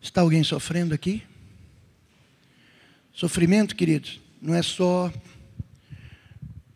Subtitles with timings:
[0.00, 1.22] Está alguém sofrendo aqui?
[3.12, 5.12] Sofrimento, queridos, não é só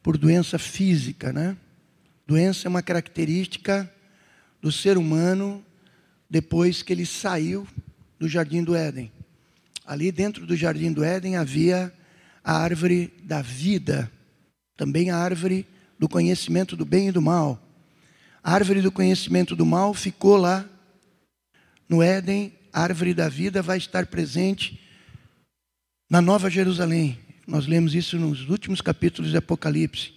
[0.03, 1.57] por doença física, né?
[2.27, 3.93] Doença é uma característica
[4.61, 5.65] do ser humano
[6.29, 7.67] depois que ele saiu
[8.19, 9.13] do jardim do Éden.
[9.87, 11.93] Ali dentro do jardim do Éden havia
[12.43, 14.11] a árvore da vida,
[14.77, 15.65] também a árvore
[15.97, 17.63] do conhecimento do bem e do mal.
[18.43, 20.69] A árvore do conhecimento do mal ficou lá
[21.89, 24.81] no Éden, a árvore da vida vai estar presente
[26.09, 27.19] na Nova Jerusalém.
[27.47, 30.13] Nós lemos isso nos últimos capítulos de Apocalipse.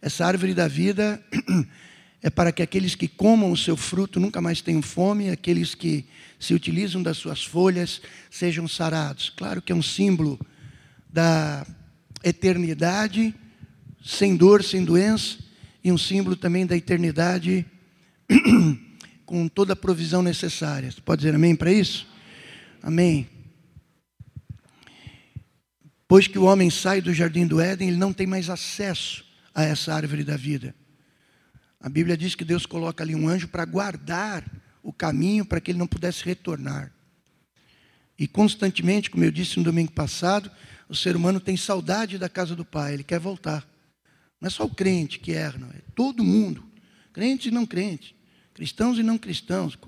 [0.00, 1.20] Essa árvore da vida
[2.22, 6.04] é para que aqueles que comam o seu fruto nunca mais tenham fome, aqueles que
[6.38, 9.30] se utilizam das suas folhas sejam sarados.
[9.30, 10.38] Claro que é um símbolo
[11.12, 11.66] da
[12.22, 13.34] eternidade,
[14.04, 15.38] sem dor, sem doença,
[15.82, 17.66] e um símbolo também da eternidade
[19.26, 20.90] com toda a provisão necessária.
[20.90, 22.06] Você pode dizer amém para isso?
[22.80, 23.28] Amém.
[26.08, 29.64] Pois que o homem sai do jardim do Éden, ele não tem mais acesso a
[29.64, 30.74] essa árvore da vida.
[31.80, 34.44] A Bíblia diz que Deus coloca ali um anjo para guardar
[34.82, 36.92] o caminho para que ele não pudesse retornar.
[38.18, 40.50] E constantemente, como eu disse no domingo passado,
[40.88, 43.66] o ser humano tem saudade da casa do Pai, ele quer voltar.
[44.40, 46.64] Não é só o crente que erra, não, é todo mundo,
[47.12, 48.14] crentes e não crentes,
[48.56, 49.78] cristãos e não cristãos,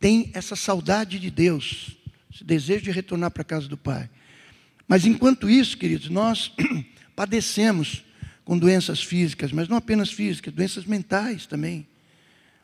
[0.00, 1.94] tem essa saudade de Deus,
[2.32, 4.08] esse desejo de retornar para a casa do Pai.
[4.88, 6.50] Mas enquanto isso, queridos, nós
[7.14, 8.02] padecemos
[8.42, 11.86] com doenças físicas, mas não apenas físicas, doenças mentais também.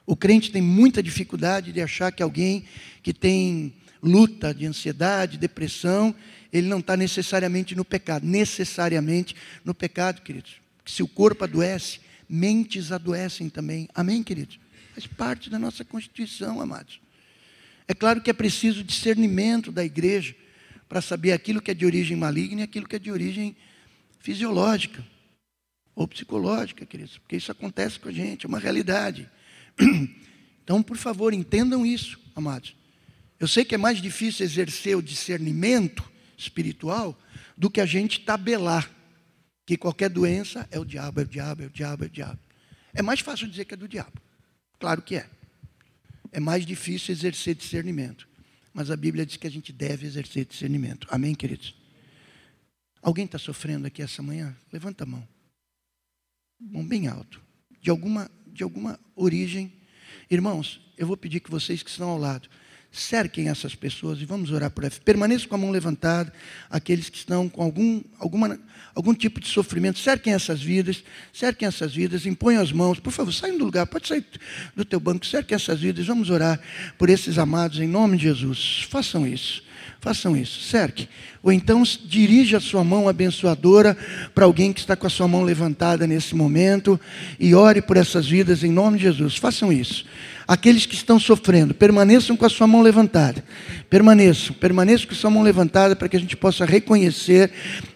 [0.06, 2.64] O crente tem muita dificuldade de achar que alguém
[3.02, 6.14] que tem luta de ansiedade, depressão,
[6.50, 8.26] ele não está necessariamente no pecado.
[8.26, 9.36] Necessariamente
[9.66, 10.54] no pecado, queridos.
[10.86, 13.86] Se o corpo adoece, mentes adoecem também.
[13.94, 14.61] Amém, queridos?
[14.94, 17.00] Faz parte da nossa constituição, amados.
[17.88, 20.34] É claro que é preciso discernimento da igreja
[20.88, 23.56] para saber aquilo que é de origem maligna e aquilo que é de origem
[24.20, 25.04] fisiológica
[25.94, 29.28] ou psicológica, queridos, porque isso acontece com a gente, é uma realidade.
[30.64, 32.76] Então, por favor, entendam isso, amados.
[33.40, 37.18] Eu sei que é mais difícil exercer o discernimento espiritual
[37.58, 38.88] do que a gente tabelar
[39.66, 42.38] que qualquer doença é o diabo, é o diabo, é o diabo, é o diabo.
[42.94, 44.12] É mais fácil dizer que é do diabo.
[44.82, 45.30] Claro que é.
[46.32, 48.28] É mais difícil exercer discernimento.
[48.74, 51.06] Mas a Bíblia diz que a gente deve exercer discernimento.
[51.08, 51.72] Amém, queridos?
[53.00, 54.56] Alguém está sofrendo aqui essa manhã?
[54.72, 55.26] Levanta a mão.
[56.58, 57.40] Mão bem alto.
[57.80, 59.72] De alguma, de alguma origem.
[60.28, 62.48] Irmãos, eu vou pedir que vocês que estão ao lado,
[62.92, 64.98] cerquem essas pessoas e vamos orar por elas.
[64.98, 66.32] Permaneçam com a mão levantada,
[66.68, 68.60] aqueles que estão com algum, alguma,
[68.94, 73.32] algum tipo de sofrimento, cerquem essas vidas, cerquem essas vidas, imponham as mãos, por favor,
[73.32, 74.24] saiam do lugar, pode sair
[74.76, 76.60] do teu banco, cerquem essas vidas, vamos orar
[76.98, 78.86] por esses amados em nome de Jesus.
[78.90, 79.62] Façam isso.
[80.02, 81.08] Façam isso, cerque.
[81.44, 83.96] Ou então dirija a sua mão abençoadora
[84.34, 87.00] para alguém que está com a sua mão levantada nesse momento
[87.38, 89.36] e ore por essas vidas em nome de Jesus.
[89.36, 90.04] Façam isso.
[90.46, 93.44] Aqueles que estão sofrendo, permaneçam com a sua mão levantada.
[93.88, 97.50] Permaneçam, permaneçam com a sua mão levantada para que a gente possa reconhecer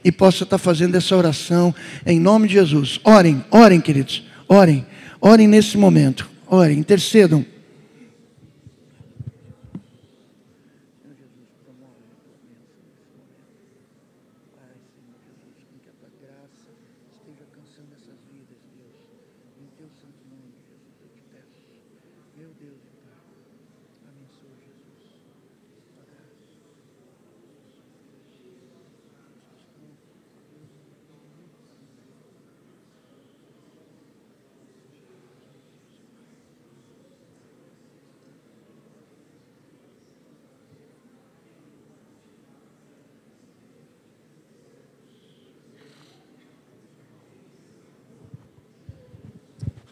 [0.04, 1.74] e possa estar fazendo essa oração
[2.04, 3.00] em nome de Jesus.
[3.04, 4.24] Orem, orem, queridos.
[4.48, 4.86] Orem,
[5.20, 6.28] orem nesse momento.
[6.46, 7.44] Orem, intercedam.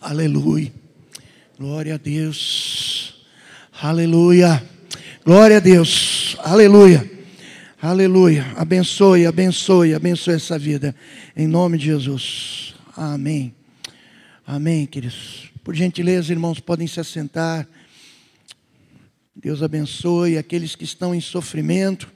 [0.04, 0.70] Aleluia.
[1.58, 3.14] Glória a Deus.
[3.80, 4.62] Aleluia.
[5.24, 6.36] Glória a Deus.
[6.40, 7.10] Aleluia.
[7.80, 8.44] Aleluia.
[8.54, 10.94] Abençoe, abençoe, abençoe essa vida.
[11.34, 12.74] Em nome de Jesus.
[12.94, 13.54] Amém.
[14.46, 15.50] Amém, queridos.
[15.64, 17.66] Por gentileza, irmãos, podem se assentar.
[19.34, 22.12] Deus abençoe aqueles que estão em sofrimento.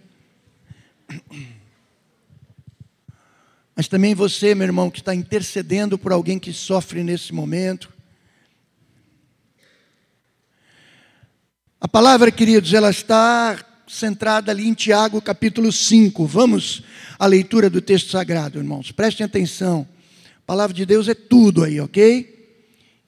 [3.78, 7.88] Mas também você, meu irmão, que está intercedendo por alguém que sofre nesse momento.
[11.80, 16.26] A palavra, queridos, ela está centrada ali em Tiago capítulo 5.
[16.26, 16.82] Vamos
[17.20, 18.90] à leitura do texto sagrado, irmãos.
[18.90, 19.86] Prestem atenção.
[20.38, 22.58] A palavra de Deus é tudo aí, ok?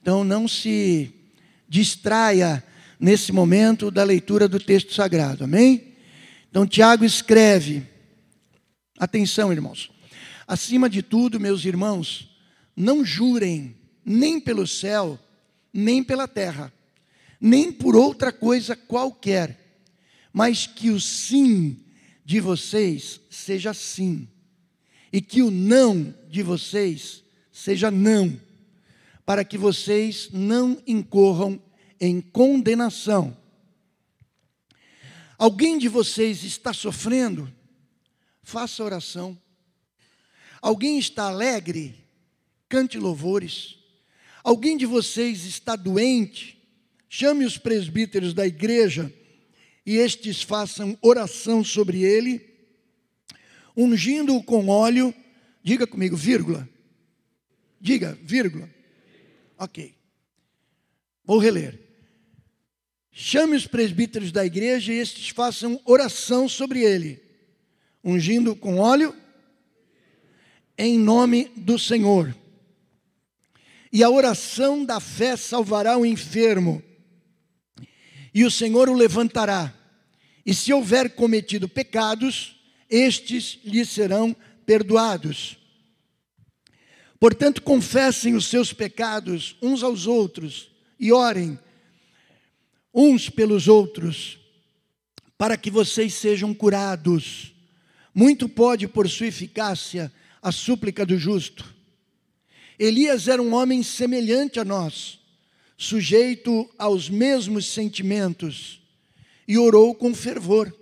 [0.01, 1.13] Então não se
[1.67, 2.63] distraia
[2.97, 5.43] nesse momento da leitura do texto sagrado.
[5.43, 5.95] Amém?
[6.49, 7.83] Então, Tiago escreve:
[8.97, 9.90] atenção, irmãos.
[10.51, 12.29] Acima de tudo, meus irmãos,
[12.75, 15.17] não jurem nem pelo céu,
[15.71, 16.73] nem pela terra,
[17.39, 19.79] nem por outra coisa qualquer,
[20.33, 21.79] mas que o sim
[22.25, 24.27] de vocês seja sim,
[25.09, 28.37] e que o não de vocês seja não,
[29.25, 31.63] para que vocês não incorram
[31.97, 33.37] em condenação.
[35.37, 37.49] Alguém de vocês está sofrendo?
[38.43, 39.39] Faça oração.
[40.61, 41.95] Alguém está alegre?
[42.69, 43.77] Cante louvores.
[44.43, 46.57] Alguém de vocês está doente?
[47.09, 49.13] Chame os presbíteros da igreja
[49.85, 52.41] e estes façam oração sobre ele,
[53.75, 55.13] ungindo-o com óleo,
[55.63, 56.69] diga comigo, vírgula.
[57.79, 58.69] Diga, vírgula.
[59.57, 59.93] Ok.
[61.25, 61.79] Vou reler.
[63.11, 67.21] Chame os presbíteros da igreja e estes façam oração sobre ele,
[68.03, 69.13] ungindo com óleo,
[70.83, 72.35] em nome do Senhor.
[73.93, 76.81] E a oração da fé salvará o enfermo,
[78.33, 79.71] e o Senhor o levantará.
[80.43, 82.55] E se houver cometido pecados,
[82.89, 84.35] estes lhe serão
[84.65, 85.55] perdoados.
[87.19, 91.59] Portanto, confessem os seus pecados uns aos outros e orem
[92.91, 94.39] uns pelos outros,
[95.37, 97.53] para que vocês sejam curados.
[98.15, 100.11] Muito pode, por sua eficácia,
[100.41, 101.73] a súplica do justo.
[102.79, 105.19] Elias era um homem semelhante a nós,
[105.77, 108.81] sujeito aos mesmos sentimentos,
[109.47, 110.75] e orou com fervor,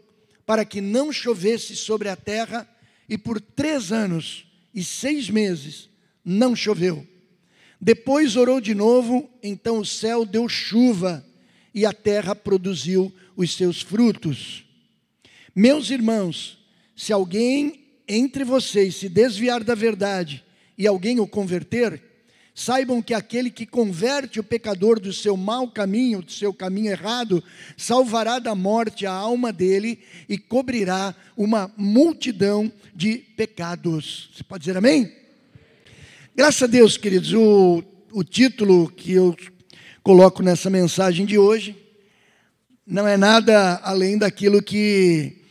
[0.45, 2.67] para que não chovesse sobre a terra,
[3.07, 5.89] e por três anos e seis meses
[6.23, 7.05] não choveu.
[7.81, 11.25] Depois orou de novo, então o céu deu chuva,
[11.73, 14.65] e a terra produziu os seus frutos.
[15.55, 16.57] Meus irmãos,
[16.95, 17.78] se alguém
[18.09, 20.43] entre vocês se desviar da verdade
[20.75, 22.01] e alguém o converter,
[22.55, 27.43] saibam que aquele que converte o pecador do seu mau caminho, do seu caminho errado,
[27.77, 34.31] salvará da morte a alma dele e cobrirá uma multidão de pecados.
[34.33, 35.13] Você pode dizer amém?
[36.35, 39.37] Graças a Deus, queridos, o, o título que eu
[40.01, 41.77] coloco nessa mensagem de hoje
[42.85, 45.43] não é nada além daquilo que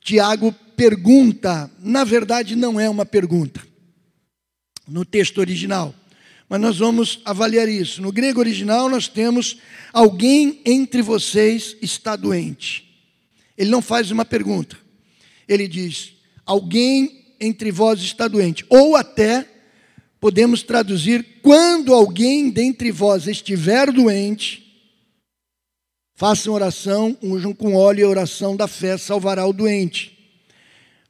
[0.00, 1.70] Tiago pergunta.
[1.80, 3.66] Na verdade, não é uma pergunta
[4.86, 5.94] no texto original.
[6.48, 8.00] Mas nós vamos avaliar isso.
[8.00, 9.58] No grego original, nós temos
[9.92, 12.84] alguém entre vocês está doente.
[13.58, 14.76] Ele não faz uma pergunta.
[15.48, 16.12] Ele diz:
[16.44, 18.64] alguém entre vós está doente.
[18.68, 19.48] Ou até
[20.20, 24.66] podemos traduzir: quando alguém dentre vós estiver doente,
[26.14, 30.15] façam oração, unjam com óleo e a oração da fé salvará o doente.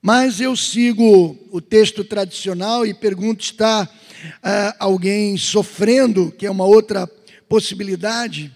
[0.06, 6.64] Mas eu sigo o texto tradicional e pergunto: está uh, alguém sofrendo, que é uma
[6.64, 7.08] outra
[7.48, 8.54] possibilidade?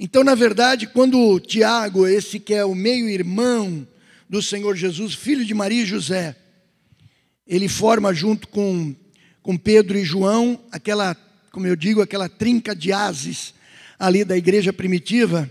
[0.00, 3.86] Então, na verdade, quando Tiago, esse que é o meio-irmão
[4.26, 6.34] do Senhor Jesus, filho de Maria e José,
[7.46, 8.96] ele forma junto com,
[9.42, 11.14] com Pedro e João aquela,
[11.52, 13.52] como eu digo, aquela trinca de ases
[13.98, 15.46] ali da igreja primitiva.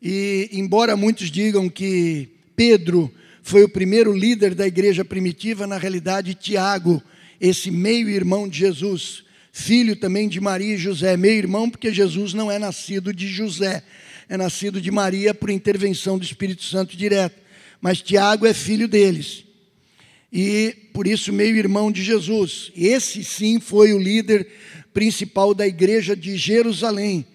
[0.00, 3.12] E embora muitos digam que Pedro
[3.46, 7.02] foi o primeiro líder da igreja primitiva, na realidade, Tiago,
[7.38, 9.22] esse meio-irmão de Jesus,
[9.52, 13.84] filho também de Maria e José, meio-irmão, porque Jesus não é nascido de José,
[14.30, 17.38] é nascido de Maria por intervenção do Espírito Santo direto,
[17.82, 19.44] mas Tiago é filho deles,
[20.32, 22.72] e por isso meio-irmão de Jesus.
[22.74, 24.48] Esse sim foi o líder
[24.94, 27.26] principal da igreja de Jerusalém,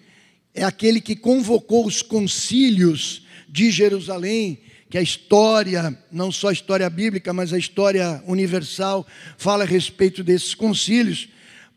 [0.52, 4.58] é aquele que convocou os concílios de Jerusalém
[4.90, 9.06] que a história, não só a história bíblica, mas a história universal,
[9.38, 11.28] fala a respeito desses concílios,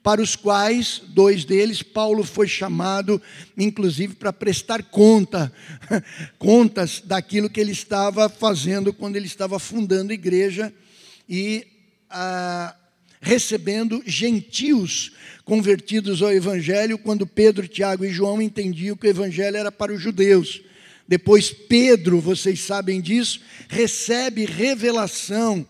[0.02, 3.22] para os quais, dois deles, Paulo foi chamado,
[3.56, 5.54] inclusive, para prestar conta,
[6.40, 10.74] contas daquilo que ele estava fazendo quando ele estava fundando a igreja
[11.30, 11.66] e
[12.10, 12.76] ah,
[13.22, 15.14] recebendo gentios
[15.46, 20.02] convertidos ao evangelho, quando Pedro, Tiago e João entendiam que o evangelho era para os
[20.02, 20.62] judeus.
[21.14, 23.40] Depois Pedro, vocês sabem disso,
[23.70, 25.64] recebe revelação.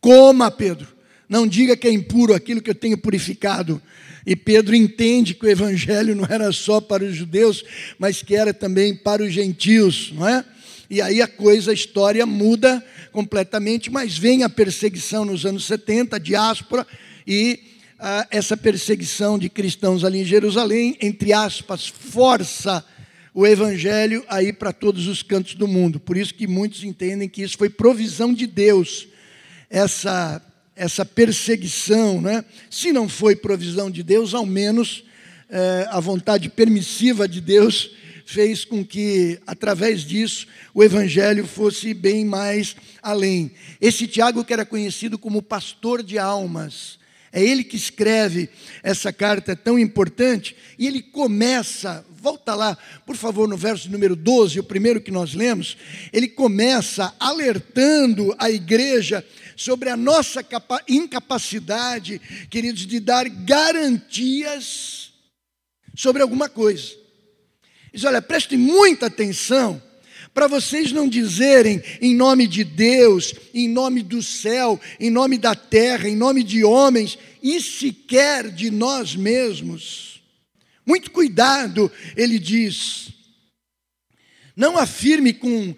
[0.00, 0.88] Coma, Pedro.
[1.28, 3.82] Não diga que é impuro aquilo que eu tenho purificado.
[4.24, 7.62] E Pedro entende que o evangelho não era só para os judeus,
[7.98, 10.42] mas que era também para os gentios, não é?
[10.88, 16.16] E aí a coisa, a história muda completamente, mas vem a perseguição nos anos 70,
[16.16, 16.86] a diáspora,
[17.26, 17.60] e
[17.98, 22.82] ah, essa perseguição de cristãos ali em Jerusalém, entre aspas, força
[23.38, 26.00] o evangelho a ir para todos os cantos do mundo.
[26.00, 29.06] Por isso que muitos entendem que isso foi provisão de Deus,
[29.70, 30.42] essa,
[30.74, 32.20] essa perseguição.
[32.20, 32.44] Né?
[32.68, 35.04] Se não foi provisão de Deus, ao menos
[35.48, 37.92] é, a vontade permissiva de Deus
[38.26, 43.52] fez com que, através disso, o evangelho fosse bem mais além.
[43.80, 46.97] Esse Tiago, que era conhecido como pastor de almas,
[47.32, 48.48] é ele que escreve
[48.82, 54.60] essa carta tão importante e ele começa, volta lá, por favor, no verso número 12,
[54.60, 55.76] o primeiro que nós lemos,
[56.12, 59.24] ele começa alertando a igreja
[59.56, 60.44] sobre a nossa
[60.88, 65.12] incapacidade, queridos, de dar garantias
[65.94, 66.94] sobre alguma coisa.
[67.92, 69.82] Diz: olha, prestem muita atenção
[70.34, 75.54] para vocês não dizerem em nome de Deus, em nome do céu, em nome da
[75.54, 80.22] terra, em nome de homens e sequer de nós mesmos.
[80.86, 83.10] Muito cuidado, ele diz.
[84.56, 85.74] Não afirme com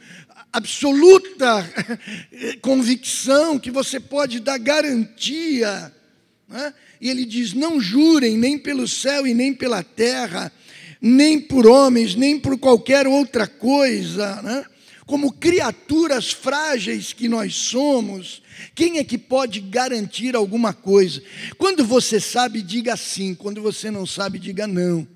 [0.52, 1.68] absoluta
[2.62, 5.94] convicção que você pode dar garantia.
[6.48, 6.74] Né?
[7.00, 10.52] E ele diz: não jurem nem pelo céu e nem pela terra
[11.00, 14.64] nem por homens, nem por qualquer outra coisa, né?
[15.10, 18.40] como criaturas frágeis que nós somos,
[18.76, 21.20] quem é que pode garantir alguma coisa?
[21.58, 25.08] Quando você sabe, diga sim, quando você não sabe, diga não.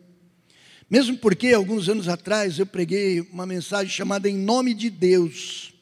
[0.91, 5.73] Mesmo porque, alguns anos atrás, eu preguei uma mensagem chamada Em Nome de Deus.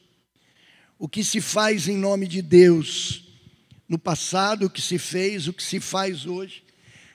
[0.99, 3.23] O que se faz em nome de Deus,
[3.89, 6.63] no passado, o que se fez, o que se faz hoje.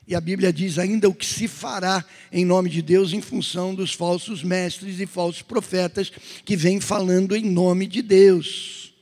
[0.09, 3.75] E a Bíblia diz ainda o que se fará em nome de Deus em função
[3.75, 6.11] dos falsos mestres e falsos profetas
[6.47, 8.95] que vêm falando em nome de Deus.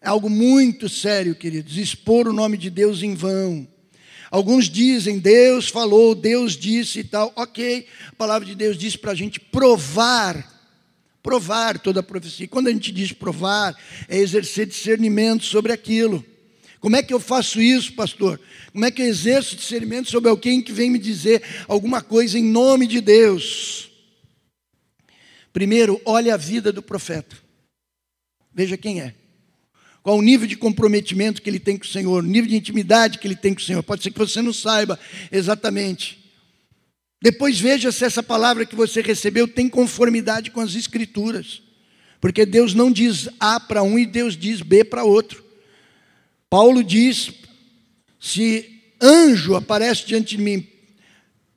[0.00, 3.64] É algo muito sério, queridos, expor o nome de Deus em vão.
[4.28, 7.32] Alguns dizem, Deus falou, Deus disse e tal.
[7.36, 10.52] Ok, a palavra de Deus diz para a gente provar,
[11.22, 12.48] provar toda a profecia.
[12.48, 16.26] Quando a gente diz provar, é exercer discernimento sobre aquilo.
[16.84, 18.38] Como é que eu faço isso, pastor?
[18.70, 22.44] Como é que eu exerço discernimento sobre alguém que vem me dizer alguma coisa em
[22.44, 23.90] nome de Deus?
[25.50, 27.38] Primeiro, olhe a vida do profeta.
[28.52, 29.14] Veja quem é.
[30.02, 33.16] Qual o nível de comprometimento que ele tem com o Senhor, o nível de intimidade
[33.16, 33.82] que ele tem com o Senhor.
[33.82, 35.00] Pode ser que você não saiba
[35.32, 36.22] exatamente.
[37.22, 41.62] Depois veja se essa palavra que você recebeu tem conformidade com as Escrituras.
[42.20, 45.43] Porque Deus não diz A para um e Deus diz B para outro.
[46.54, 47.32] Paulo diz:
[48.20, 50.64] se anjo aparece diante de mim,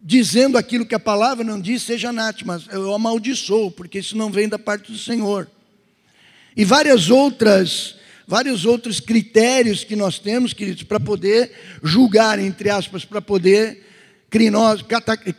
[0.01, 4.49] dizendo aquilo que a palavra não diz, seja anátema, eu amaldiçoo, porque isso não vem
[4.49, 5.47] da parte do Senhor.
[6.55, 11.51] E várias outras, vários outros critérios que nós temos, queridos, para poder
[11.83, 13.86] julgar, entre aspas, para poder
[14.29, 14.83] Crinos,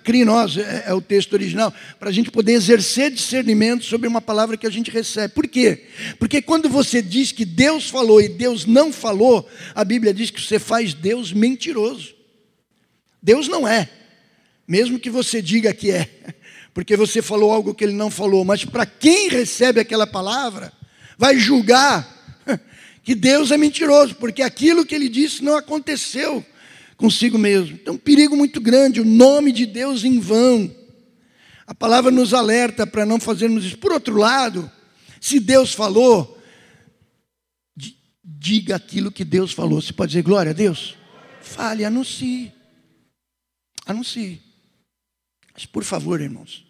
[0.02, 4.56] crinos é, é o texto original, para a gente poder exercer discernimento sobre uma palavra
[4.56, 5.34] que a gente recebe.
[5.34, 5.84] Por quê?
[6.18, 10.40] Porque quando você diz que Deus falou e Deus não falou, a Bíblia diz que
[10.40, 12.14] você faz Deus mentiroso.
[13.22, 13.90] Deus não é,
[14.66, 16.08] mesmo que você diga que é,
[16.72, 20.72] porque você falou algo que ele não falou, mas para quem recebe aquela palavra,
[21.18, 22.40] vai julgar
[23.04, 26.42] que Deus é mentiroso, porque aquilo que ele disse não aconteceu
[26.98, 27.76] consigo mesmo.
[27.76, 30.70] Então, um perigo muito grande, o nome de Deus em vão.
[31.66, 33.78] A palavra nos alerta para não fazermos isso.
[33.78, 34.70] Por outro lado,
[35.20, 36.36] se Deus falou,
[38.22, 39.80] diga aquilo que Deus falou.
[39.80, 40.96] Você pode dizer glória a Deus?
[41.40, 42.52] Fale, anuncie.
[43.86, 44.42] Anuncie.
[45.54, 46.66] Mas por favor, irmãos,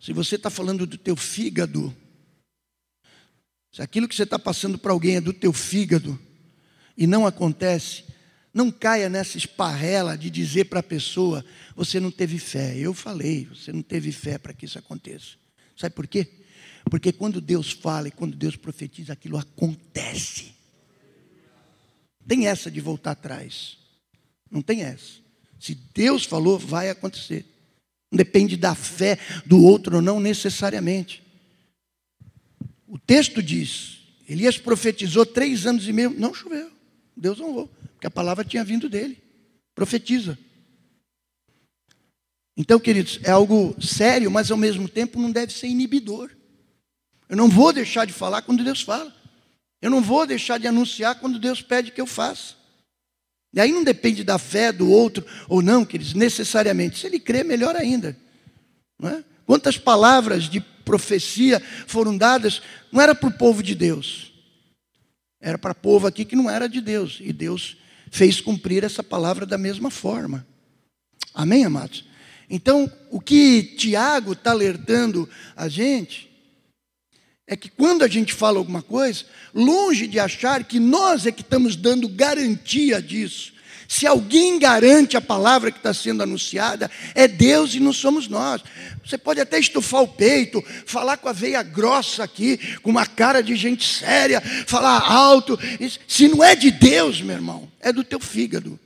[0.00, 1.94] se você está falando do teu fígado,
[3.72, 6.18] se aquilo que você está passando para alguém é do teu fígado
[6.96, 8.04] e não acontece,
[8.52, 12.76] não caia nessa esparrela de dizer para a pessoa: você não teve fé.
[12.76, 15.36] Eu falei, você não teve fé para que isso aconteça.
[15.76, 16.26] Sabe por quê?
[16.84, 20.54] Porque quando Deus fala e quando Deus profetiza, aquilo acontece.
[22.26, 23.78] Tem essa de voltar atrás.
[24.50, 25.20] Não tem essa.
[25.58, 27.44] Se Deus falou, vai acontecer.
[28.10, 31.22] Não depende da fé do outro ou não necessariamente.
[32.88, 36.70] O texto diz: Elias profetizou três anos e meio, não choveu.
[37.16, 37.70] Deus honrou.
[38.00, 39.22] Porque a palavra tinha vindo dele.
[39.74, 40.38] Profetiza.
[42.56, 46.30] Então, queridos, é algo sério, mas ao mesmo tempo não deve ser inibidor.
[47.28, 49.14] Eu não vou deixar de falar quando Deus fala.
[49.82, 52.54] Eu não vou deixar de anunciar quando Deus pede que eu faça.
[53.52, 56.98] E aí não depende da fé do outro ou não, queridos, necessariamente.
[56.98, 58.16] Se ele crê, melhor ainda.
[59.02, 59.22] É?
[59.44, 64.32] Quantas palavras de profecia foram dadas, não era para o povo de Deus,
[65.38, 67.18] era para o povo aqui que não era de Deus.
[67.20, 67.76] E Deus
[68.10, 70.46] fez cumprir essa palavra da mesma forma.
[71.32, 72.04] Amém, amados?
[72.50, 76.28] Então, o que Tiago está alertando a gente
[77.46, 79.24] é que quando a gente fala alguma coisa,
[79.54, 83.52] longe de achar que nós é que estamos dando garantia disso.
[83.90, 88.62] Se alguém garante a palavra que está sendo anunciada, é Deus e não somos nós.
[89.04, 93.42] Você pode até estufar o peito, falar com a veia grossa aqui, com uma cara
[93.42, 95.58] de gente séria, falar alto.
[96.06, 98.78] Se não é de Deus, meu irmão, é do teu fígado.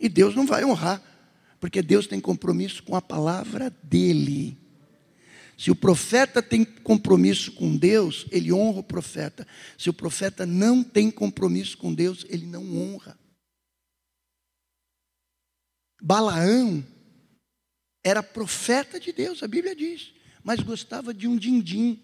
[0.00, 1.02] E Deus não vai honrar,
[1.60, 4.56] porque Deus tem compromisso com a palavra dele.
[5.58, 9.46] Se o profeta tem compromisso com Deus, ele honra o profeta.
[9.76, 13.17] Se o profeta não tem compromisso com Deus, ele não honra.
[16.00, 16.84] Balaão
[18.04, 20.12] era profeta de Deus, a Bíblia diz,
[20.42, 22.00] mas gostava de um din-din.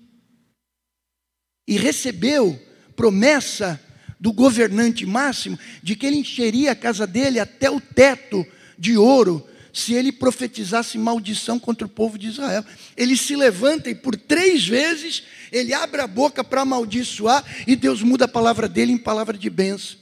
[1.66, 2.60] E recebeu
[2.94, 3.80] promessa
[4.20, 8.46] do governante máximo de que ele encheria a casa dele até o teto
[8.78, 12.64] de ouro se ele profetizasse maldição contra o povo de Israel.
[12.96, 18.02] Ele se levanta e por três vezes ele abre a boca para amaldiçoar e Deus
[18.02, 19.98] muda a palavra dele em palavra de bênção.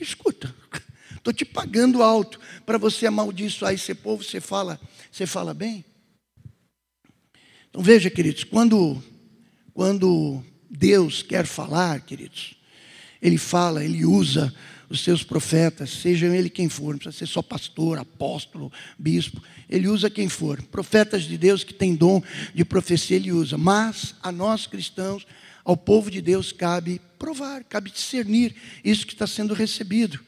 [0.00, 0.54] Escuta,
[1.22, 5.84] estou te pagando alto para você amaldiçoar esse povo, você fala, você fala bem?
[7.70, 9.00] Então veja, queridos, quando,
[9.72, 12.56] quando Deus quer falar, queridos,
[13.20, 14.52] Ele fala, Ele usa
[14.90, 19.88] os seus profetas, sejam ele quem for, não precisa ser só pastor, apóstolo, bispo, ele
[19.88, 20.60] usa quem for.
[20.64, 22.22] Profetas de Deus que têm dom
[22.54, 23.56] de profecia, ele usa.
[23.56, 25.26] Mas a nós cristãos,
[25.64, 30.20] ao povo de Deus, cabe provar, cabe discernir isso que está sendo recebido.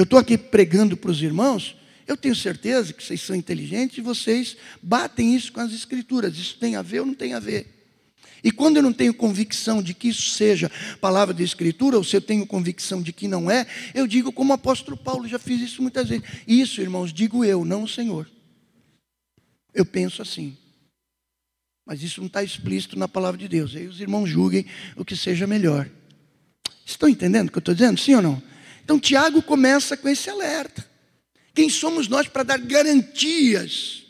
[0.00, 1.76] Eu estou aqui pregando para os irmãos,
[2.06, 6.38] eu tenho certeza que vocês são inteligentes e vocês batem isso com as escrituras.
[6.38, 8.00] Isso tem a ver ou não tem a ver?
[8.42, 12.16] E quando eu não tenho convicção de que isso seja palavra de Escritura, ou se
[12.16, 15.60] eu tenho convicção de que não é, eu digo como o apóstolo Paulo, já fiz
[15.60, 16.24] isso muitas vezes.
[16.48, 18.26] Isso, irmãos, digo eu, não o Senhor.
[19.74, 20.56] Eu penso assim.
[21.84, 23.76] Mas isso não está explícito na palavra de Deus.
[23.76, 24.64] Aí os irmãos julguem
[24.96, 25.90] o que seja melhor.
[26.86, 28.00] Estão entendendo o que eu estou dizendo?
[28.00, 28.49] Sim ou não?
[28.90, 30.84] Então Tiago começa com esse alerta.
[31.54, 34.02] Quem somos nós para dar garantias?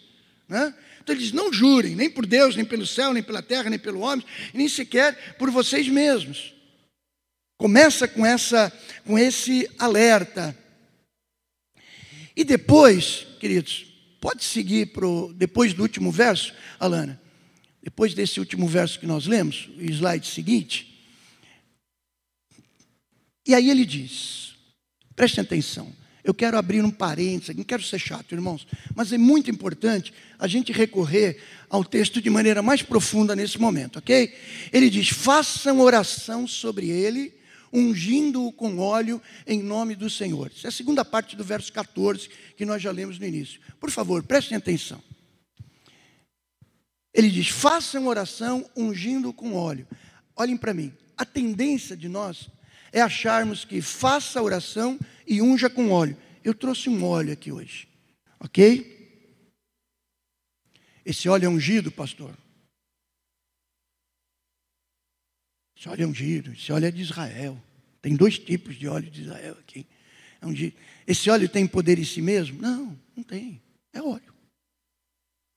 [0.49, 0.75] Né?
[1.03, 3.79] Então ele diz: não jurem, nem por Deus, nem pelo céu, nem pela terra, nem
[3.79, 6.55] pelo homem, nem sequer por vocês mesmos.
[7.59, 8.73] Começa com essa,
[9.05, 10.57] com esse alerta.
[12.35, 13.85] E depois, queridos,
[14.19, 17.21] pode seguir pro, depois do último verso, Alana.
[17.83, 21.05] Depois desse último verso que nós lemos, o slide seguinte.
[23.47, 24.50] E aí ele diz:
[25.21, 25.93] preste atenção.
[26.25, 30.47] Eu quero abrir um parênteses, não quero ser chato, irmãos, mas é muito importante a
[30.47, 34.35] gente recorrer ao texto de maneira mais profunda nesse momento, ok?
[34.73, 37.35] Ele diz: façam oração sobre ele,
[37.71, 40.51] ungindo-o com óleo em nome do Senhor.
[40.57, 43.61] Essa é a segunda parte do verso 14 que nós já lemos no início.
[43.79, 45.03] Por favor, prestem atenção.
[47.13, 49.87] Ele diz: façam oração ungindo com óleo.
[50.35, 52.49] Olhem para mim, a tendência de nós
[52.93, 56.17] é acharmos que faça oração e unja com óleo.
[56.43, 57.89] Eu trouxe um óleo aqui hoje,
[58.39, 58.99] ok?
[61.05, 62.37] Esse óleo é ungido, pastor.
[65.77, 67.63] Esse óleo é ungido, esse óleo é de Israel.
[68.03, 69.87] Tem dois tipos de óleo de Israel aqui.
[70.41, 70.77] É ungido.
[71.07, 72.61] Esse óleo tem poder em si mesmo?
[72.61, 73.63] Não, não tem.
[73.93, 74.35] É óleo.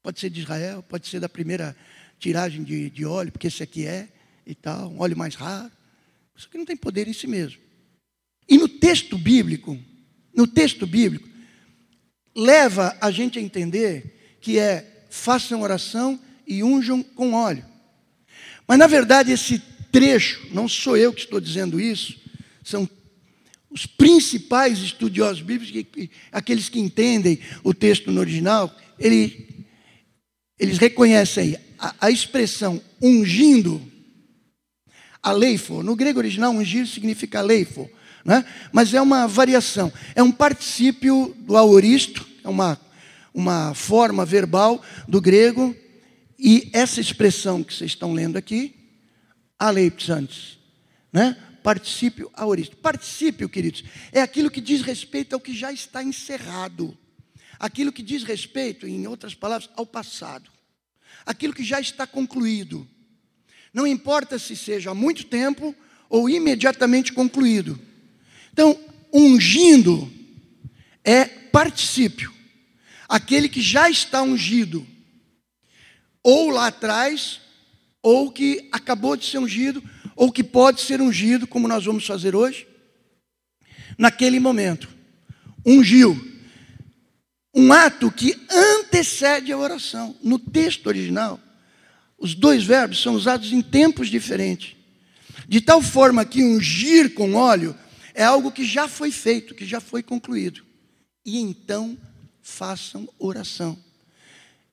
[0.02, 1.76] Pode ser de Israel, pode ser da primeira
[2.20, 4.10] tiragem de, de óleo, porque esse aqui é
[4.46, 5.72] e tal, um óleo mais raro.
[6.36, 7.62] Isso aqui não tem poder em si mesmo.
[8.48, 9.78] E no texto bíblico,
[10.36, 11.30] no texto bíblico,
[12.36, 17.64] leva a gente a entender que é façam oração e unjam com óleo.
[18.68, 22.20] Mas na verdade esse trecho, não sou eu que estou dizendo isso,
[22.64, 22.90] são
[23.70, 29.66] os principais estudiosos bíblicos, aqueles que entendem o texto no original, ele,
[30.60, 33.82] eles reconhecem a, a expressão ungindo,
[35.24, 35.82] aleifo.
[35.82, 37.90] No grego original, ungir significa aleifo
[38.24, 38.46] né?
[38.72, 39.92] mas é uma variação.
[40.16, 42.80] É um particípio do aoristo, é uma,
[43.34, 45.76] uma forma verbal do grego,
[46.38, 48.76] e essa expressão que vocês estão lendo aqui,
[49.58, 50.58] aleipsantes,
[51.12, 51.38] né?
[51.64, 52.76] particípio aoristo.
[52.78, 56.98] Particípio, queridos, é aquilo que diz respeito ao que já está encerrado.
[57.60, 60.52] Aquilo que diz respeito, em outras palavras, ao passado.
[61.26, 62.86] Aquilo que já está concluído.
[63.74, 65.76] Não importa se seja há muito tempo
[66.10, 67.80] ou imediatamente concluído.
[68.52, 68.80] Então,
[69.12, 70.12] ungindo
[71.04, 72.32] é particípio.
[73.10, 74.86] Aquele que já está ungido,
[76.24, 77.42] ou lá atrás,
[78.02, 79.84] ou que acabou de ser ungido,
[80.16, 82.68] ou que pode ser ungido, como nós vamos fazer hoje,
[83.98, 84.88] naquele momento.
[85.66, 86.32] Ungiu.
[87.56, 90.16] um ato que antecede a oração.
[90.24, 91.40] No texto original,
[92.18, 94.76] os dois verbos são usados em tempos diferentes.
[95.48, 97.76] De tal forma que ungir com óleo
[98.14, 100.64] é algo que já foi feito, que já foi concluído.
[101.26, 101.98] E então
[102.42, 103.78] façam oração.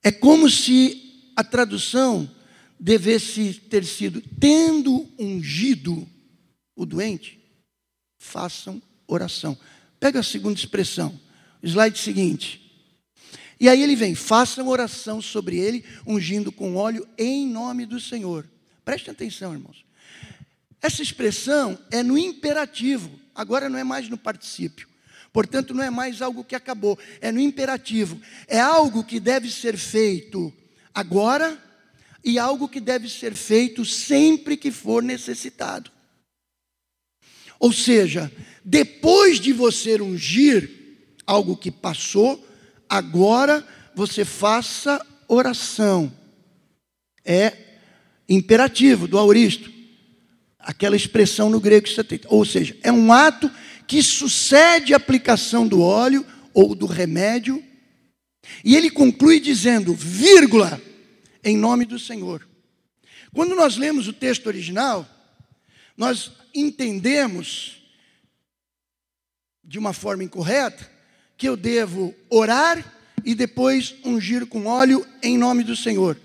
[0.02, 2.30] É como se a tradução
[2.78, 6.06] devesse ter sido: tendo ungido
[6.74, 7.38] o doente,
[8.18, 9.56] façam oração.
[9.98, 11.18] Pega a segunda expressão,
[11.62, 12.69] slide seguinte.
[13.60, 18.48] E aí ele vem, façam oração sobre ele, ungindo com óleo em nome do Senhor.
[18.82, 19.84] Preste atenção, irmãos.
[20.80, 24.88] Essa expressão é no imperativo, agora não é mais no particípio.
[25.30, 28.18] Portanto, não é mais algo que acabou, é no imperativo.
[28.48, 30.52] É algo que deve ser feito
[30.94, 31.62] agora
[32.24, 35.90] e algo que deve ser feito sempre que for necessitado.
[37.58, 38.32] Ou seja,
[38.64, 40.70] depois de você ungir
[41.26, 42.44] algo que passou,
[42.90, 46.12] agora você faça oração.
[47.24, 47.56] É
[48.28, 49.70] imperativo do auristo.
[50.58, 52.20] Aquela expressão no grego que você tem.
[52.26, 53.50] Ou seja, é um ato
[53.86, 57.62] que sucede a aplicação do óleo ou do remédio.
[58.64, 60.80] E ele conclui dizendo, vírgula,
[61.44, 62.46] em nome do Senhor.
[63.32, 65.08] Quando nós lemos o texto original,
[65.96, 67.80] nós entendemos
[69.62, 70.90] de uma forma incorreta
[71.40, 72.84] que eu devo orar
[73.24, 76.20] e depois ungir com óleo em nome do Senhor.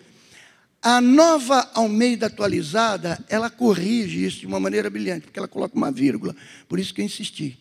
[0.81, 5.89] A nova Almeida atualizada, ela corrige isso de uma maneira brilhante, porque ela coloca uma
[5.89, 6.35] vírgula,
[6.67, 7.57] por isso que eu insisti.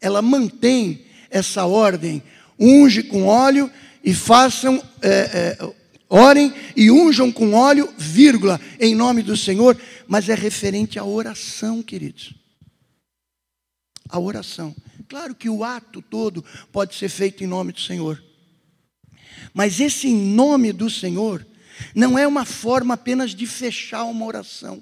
[0.00, 2.22] Ela mantém essa ordem,
[2.58, 3.70] unge com óleo
[4.02, 5.74] e façam, é, é,
[6.08, 11.82] orem e unjam com óleo, vírgula, em nome do Senhor, mas é referente à oração,
[11.82, 12.32] queridos.
[14.08, 14.74] A oração.
[15.10, 18.22] Claro que o ato todo pode ser feito em nome do Senhor.
[19.52, 21.44] Mas esse em nome do Senhor
[21.96, 24.80] não é uma forma apenas de fechar uma oração.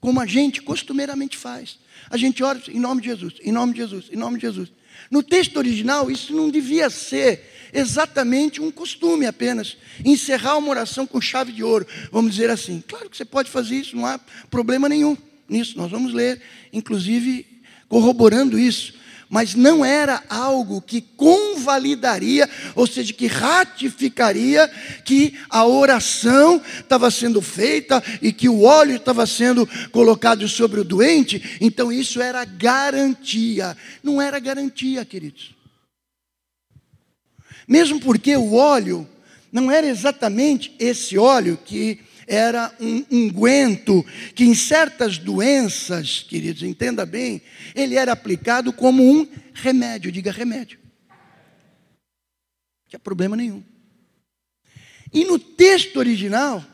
[0.00, 1.78] Como a gente costumeiramente faz.
[2.10, 4.72] A gente ora em nome de Jesus, em nome de Jesus, em nome de Jesus.
[5.08, 9.76] No texto original, isso não devia ser exatamente um costume apenas.
[10.04, 12.82] Encerrar uma oração com chave de ouro, vamos dizer assim.
[12.88, 14.18] Claro que você pode fazer isso, não há
[14.50, 15.16] problema nenhum
[15.48, 15.78] nisso.
[15.78, 16.42] Nós vamos ler,
[16.72, 17.51] inclusive,
[17.92, 18.94] corroborando isso,
[19.28, 24.66] mas não era algo que convalidaria, ou seja, que ratificaria
[25.04, 30.84] que a oração estava sendo feita e que o óleo estava sendo colocado sobre o
[30.84, 33.76] doente, então isso era garantia.
[34.02, 35.54] Não era garantia, queridos.
[37.68, 39.06] Mesmo porque o óleo
[39.52, 44.04] não era exatamente esse óleo que era um unguento
[44.34, 47.42] que em certas doenças, queridos, entenda bem,
[47.74, 50.78] ele era aplicado como um remédio, diga remédio.
[51.08, 53.62] Não tinha problema nenhum.
[55.12, 56.64] E no texto original,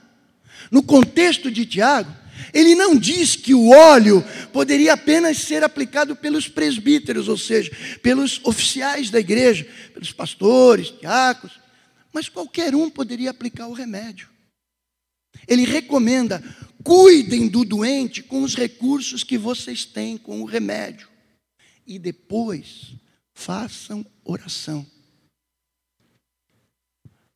[0.70, 2.14] no contexto de Tiago,
[2.52, 7.70] ele não diz que o óleo poderia apenas ser aplicado pelos presbíteros, ou seja,
[8.02, 11.58] pelos oficiais da igreja, pelos pastores, diáconos,
[12.12, 14.28] mas qualquer um poderia aplicar o remédio.
[15.48, 16.42] Ele recomenda:
[16.84, 21.08] cuidem do doente com os recursos que vocês têm, com o remédio.
[21.86, 22.92] E depois,
[23.32, 24.86] façam oração.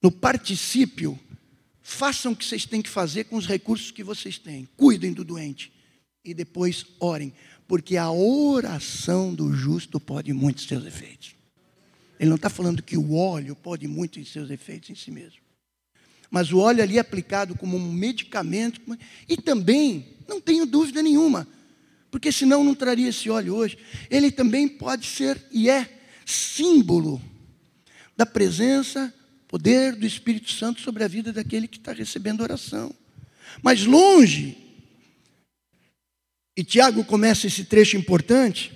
[0.03, 1.19] No particípio,
[1.81, 4.69] façam o que vocês têm que fazer com os recursos que vocês têm.
[4.77, 5.73] Cuidem do doente.
[6.23, 7.33] E depois orem.
[7.67, 11.35] Porque a oração do justo pode muito seus efeitos.
[12.21, 15.43] Ele não está falando que o óleo pode muito em seus efeitos em si mesmo
[16.33, 18.81] mas o óleo ali é aplicado como um medicamento,
[19.29, 21.47] e também, não tenho dúvida nenhuma,
[22.11, 23.77] porque senão não traria esse óleo hoje,
[24.09, 27.21] ele também pode ser e é símbolo
[28.17, 29.13] da presença,
[29.47, 32.95] poder do Espírito Santo sobre a vida daquele que está recebendo oração.
[33.63, 34.57] Mas longe,
[36.57, 38.73] e Tiago começa esse trecho importante,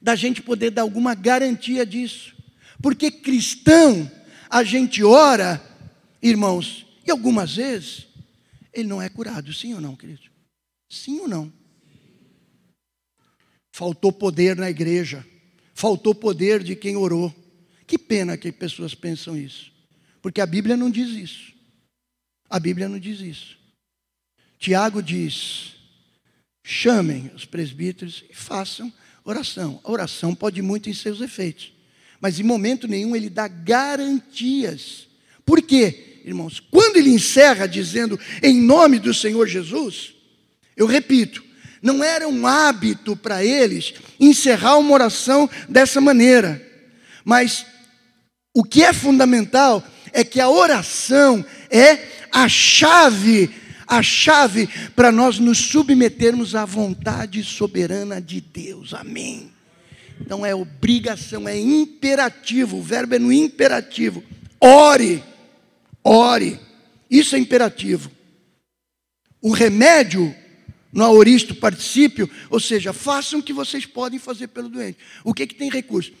[0.00, 2.34] da gente poder dar alguma garantia disso,
[2.80, 4.10] porque cristão,
[4.48, 5.73] a gente ora
[6.24, 8.06] Irmãos, e algumas vezes
[8.72, 10.22] ele não é curado, sim ou não, querido?
[10.88, 11.52] Sim ou não?
[13.70, 15.22] Faltou poder na igreja,
[15.74, 17.32] faltou poder de quem orou.
[17.86, 19.70] Que pena que pessoas pensam isso,
[20.22, 21.52] porque a Bíblia não diz isso.
[22.48, 23.58] A Bíblia não diz isso.
[24.58, 25.74] Tiago diz:
[26.64, 28.90] chamem os presbíteros e façam
[29.24, 29.78] oração.
[29.84, 31.70] A oração pode muito em seus efeitos,
[32.18, 35.06] mas em momento nenhum ele dá garantias.
[35.44, 36.13] Por quê?
[36.24, 40.14] Irmãos, quando ele encerra dizendo em nome do Senhor Jesus,
[40.76, 41.44] eu repito,
[41.82, 46.62] não era um hábito para eles encerrar uma oração dessa maneira,
[47.24, 47.66] Mas
[48.54, 51.98] o que é fundamental é que a oração é
[52.30, 53.50] a chave,
[53.86, 58.94] a chave para nós nos submetermos à vontade soberana de Deus.
[58.94, 59.50] Amém.
[60.20, 64.22] Então é obrigação, é imperativo, o verbo é no imperativo.
[64.60, 65.22] Ore,
[66.04, 66.60] ore.
[67.10, 68.10] Isso é imperativo.
[69.40, 70.34] O remédio
[70.92, 74.98] no aoristo particípio, ou seja, façam o que vocês podem fazer pelo doente.
[75.24, 76.12] O que, que tem recurso?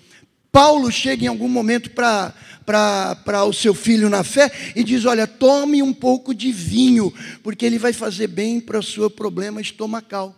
[0.50, 5.82] Paulo chega em algum momento para o seu filho na fé e diz: Olha, tome
[5.82, 10.34] um pouco de vinho, porque ele vai fazer bem para o seu problema estomacal.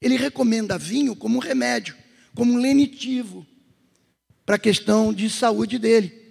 [0.00, 1.94] Ele recomenda vinho como um remédio,
[2.34, 3.46] como um lenitivo
[4.44, 6.27] para a questão de saúde dele.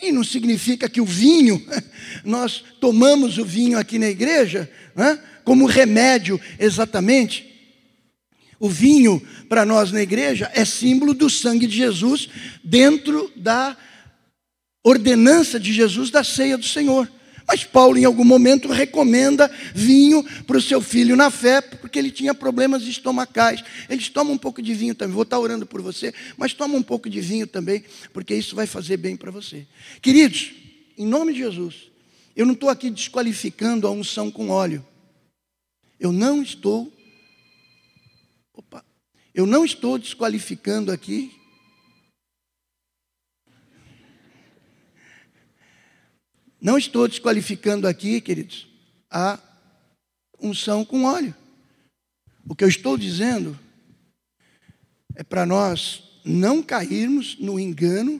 [0.00, 1.64] E não significa que o vinho,
[2.24, 7.52] nós tomamos o vinho aqui na igreja né, como remédio exatamente.
[8.58, 12.28] O vinho, para nós na igreja, é símbolo do sangue de Jesus
[12.62, 13.76] dentro da
[14.82, 17.10] ordenança de Jesus da ceia do Senhor.
[17.46, 22.10] Mas Paulo, em algum momento, recomenda vinho para o seu filho na fé, porque ele
[22.10, 23.62] tinha problemas estomacais.
[23.88, 25.14] Eles tomam um pouco de vinho também.
[25.14, 28.66] Vou estar orando por você, mas toma um pouco de vinho também, porque isso vai
[28.66, 29.66] fazer bem para você.
[30.00, 30.52] Queridos,
[30.96, 31.90] em nome de Jesus,
[32.34, 34.84] eu não estou aqui desqualificando a unção com óleo.
[36.00, 36.92] Eu não estou
[38.56, 38.84] Opa,
[39.34, 41.32] eu não estou desqualificando aqui.
[46.64, 48.66] Não estou desqualificando aqui, queridos,
[49.10, 49.38] a
[50.40, 51.34] unção com óleo.
[52.48, 53.58] O que eu estou dizendo
[55.14, 58.18] é para nós não cairmos no engano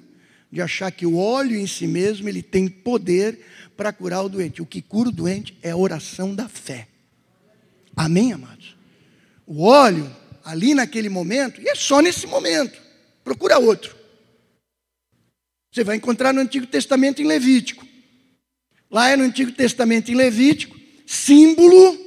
[0.52, 3.40] de achar que o óleo em si mesmo ele tem poder
[3.78, 4.60] para curar o doente.
[4.60, 6.86] O que cura o doente é a oração da fé.
[7.96, 8.76] Amém, amados?
[9.46, 12.78] O óleo ali naquele momento, e é só nesse momento.
[13.24, 13.96] Procura outro.
[15.72, 17.83] Você vai encontrar no Antigo Testamento em Levítico.
[18.94, 21.98] Lá é no Antigo Testamento em Levítico, símbolo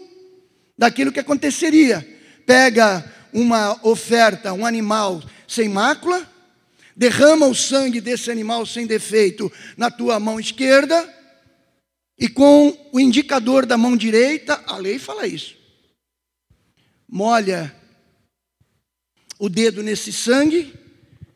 [0.78, 2.08] daquilo que aconteceria.
[2.46, 6.26] Pega uma oferta, um animal sem mácula,
[6.96, 11.14] derrama o sangue desse animal sem defeito na tua mão esquerda,
[12.18, 15.58] e com o indicador da mão direita, a lei fala isso.
[17.06, 17.76] Molha
[19.38, 20.74] o dedo nesse sangue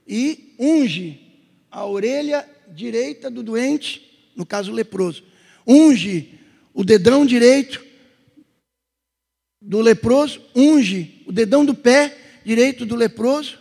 [0.07, 1.19] e unge
[1.69, 5.29] a orelha direita do doente, no caso leproso.
[5.65, 6.39] Unge
[6.73, 7.83] o dedão direito
[9.61, 13.59] do leproso, unge o dedão do pé direito do leproso.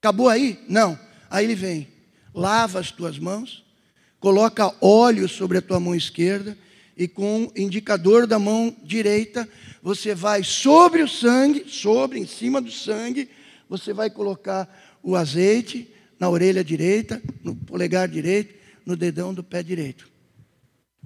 [0.00, 0.58] Acabou aí?
[0.68, 0.98] Não.
[1.30, 1.88] Aí ele vem,
[2.34, 3.64] lava as tuas mãos,
[4.18, 6.56] coloca óleo sobre a tua mão esquerda
[6.96, 9.48] e com o indicador da mão direita,
[9.82, 13.28] você vai sobre o sangue, sobre, em cima do sangue,
[13.68, 14.68] você vai colocar
[15.02, 18.54] o azeite na orelha direita, no polegar direito,
[18.86, 20.13] no dedão do pé direito.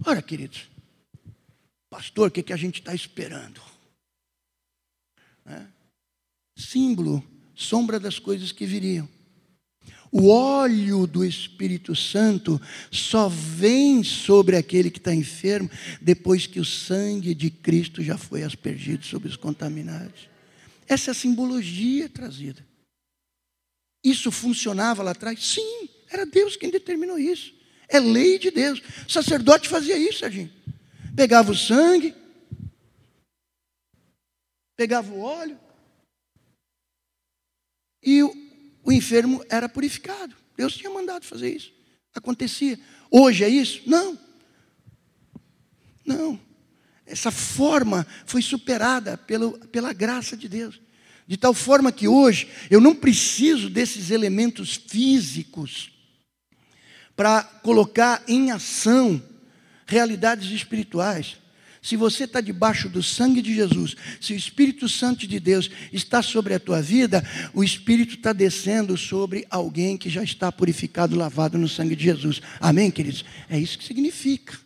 [0.04, 0.68] Ora, queridos,
[1.90, 3.60] pastor, o que, que a gente está esperando?
[5.46, 5.66] É?
[6.56, 9.08] Símbolo, sombra das coisas que viriam.
[10.10, 16.64] O óleo do Espírito Santo só vem sobre aquele que está enfermo depois que o
[16.64, 20.28] sangue de Cristo já foi aspergido sobre os contaminados.
[20.86, 22.66] Essa é a simbologia trazida.
[24.02, 25.44] Isso funcionava lá atrás?
[25.44, 27.57] Sim, era Deus quem determinou isso.
[27.88, 28.82] É lei de Deus.
[29.06, 30.52] O sacerdote fazia isso, Serginho.
[31.16, 32.14] Pegava o sangue,
[34.76, 35.58] pegava o óleo,
[38.02, 38.32] e o,
[38.84, 40.36] o enfermo era purificado.
[40.56, 41.72] Deus tinha mandado fazer isso.
[42.14, 42.78] Acontecia.
[43.10, 43.82] Hoje é isso?
[43.86, 44.18] Não.
[46.04, 46.40] Não.
[47.04, 50.80] Essa forma foi superada pelo, pela graça de Deus.
[51.26, 55.97] De tal forma que hoje eu não preciso desses elementos físicos
[57.18, 59.20] para colocar em ação
[59.84, 61.36] realidades espirituais.
[61.82, 66.22] Se você está debaixo do sangue de Jesus, se o Espírito Santo de Deus está
[66.22, 71.58] sobre a tua vida, o Espírito está descendo sobre alguém que já está purificado, lavado
[71.58, 72.40] no sangue de Jesus.
[72.60, 73.24] Amém, queridos?
[73.50, 74.56] É isso que significa.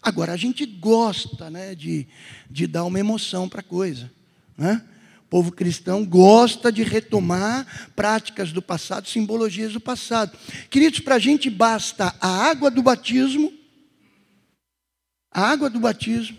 [0.00, 2.08] Agora, a gente gosta né, de,
[2.50, 4.10] de dar uma emoção para a coisa.
[4.56, 4.80] Né?
[5.26, 10.38] O povo cristão gosta de retomar práticas do passado, simbologias do passado.
[10.70, 13.52] Queridos, para a gente basta a água do batismo,
[15.32, 16.38] a água do batismo,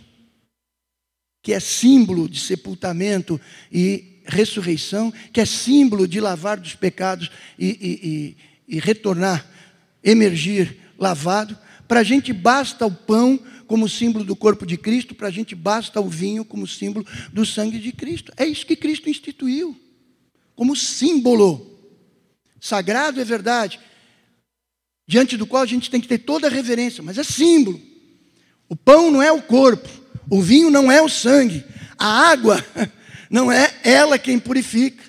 [1.43, 7.67] que é símbolo de sepultamento e ressurreição, que é símbolo de lavar dos pecados e,
[7.67, 8.07] e,
[8.69, 9.45] e, e retornar,
[10.01, 11.57] emergir lavado.
[11.89, 13.37] Para a gente basta o pão
[13.67, 17.45] como símbolo do corpo de Cristo, para a gente basta o vinho como símbolo do
[17.45, 18.31] sangue de Cristo.
[18.37, 19.77] É isso que Cristo instituiu,
[20.55, 21.77] como símbolo.
[22.59, 23.79] Sagrado é verdade,
[25.05, 27.79] diante do qual a gente tem que ter toda a reverência, mas é símbolo.
[28.69, 29.89] O pão não é o corpo,
[30.29, 31.63] o vinho não é o sangue,
[31.97, 32.65] a água
[33.29, 35.03] não é ela quem purifica,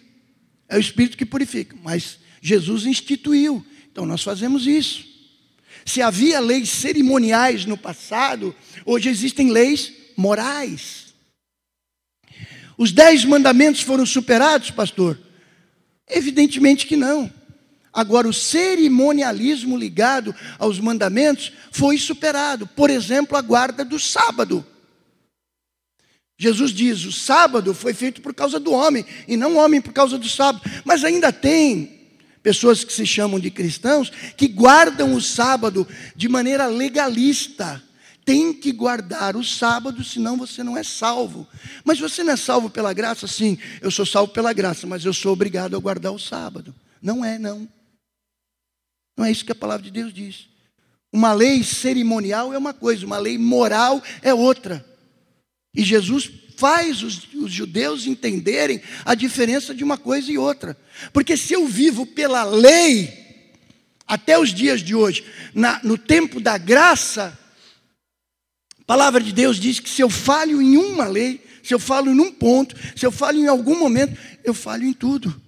[0.69, 1.77] é o Espírito que purifica.
[1.83, 5.07] Mas Jesus instituiu, então nós fazemos isso.
[5.89, 11.15] Se havia leis cerimoniais no passado, hoje existem leis morais.
[12.77, 15.19] Os dez mandamentos foram superados, pastor?
[16.07, 17.33] Evidentemente que não.
[17.91, 22.67] Agora, o cerimonialismo ligado aos mandamentos foi superado.
[22.67, 24.67] Por exemplo, a guarda do sábado.
[26.37, 29.95] Jesus diz: o sábado foi feito por causa do homem, e não o homem por
[29.95, 30.71] causa do sábado.
[30.85, 31.98] Mas ainda tem
[32.49, 37.85] pessoas que se chamam de cristãos que guardam o sábado de maneira legalista.
[38.25, 41.47] Tem que guardar o sábado, senão você não é salvo.
[41.85, 43.27] Mas você não é salvo pela graça?
[43.27, 46.75] Sim, eu sou salvo pela graça, mas eu sou obrigado a guardar o sábado.
[47.03, 47.69] Não é, não.
[49.15, 50.49] Não é isso que a palavra de Deus diz.
[51.13, 54.83] Uma lei cerimonial é uma coisa, uma lei moral é outra.
[55.75, 60.77] E Jesus faz os, os, judeus entenderem a diferença de uma coisa e outra.
[61.13, 63.47] Porque se eu vivo pela lei,
[64.05, 67.39] até os dias de hoje, na, no tempo da graça,
[68.77, 72.11] a palavra de Deus diz que se eu falho em uma lei, se eu falo
[72.11, 75.41] em um ponto, se eu falo em algum momento, eu falho em tudo.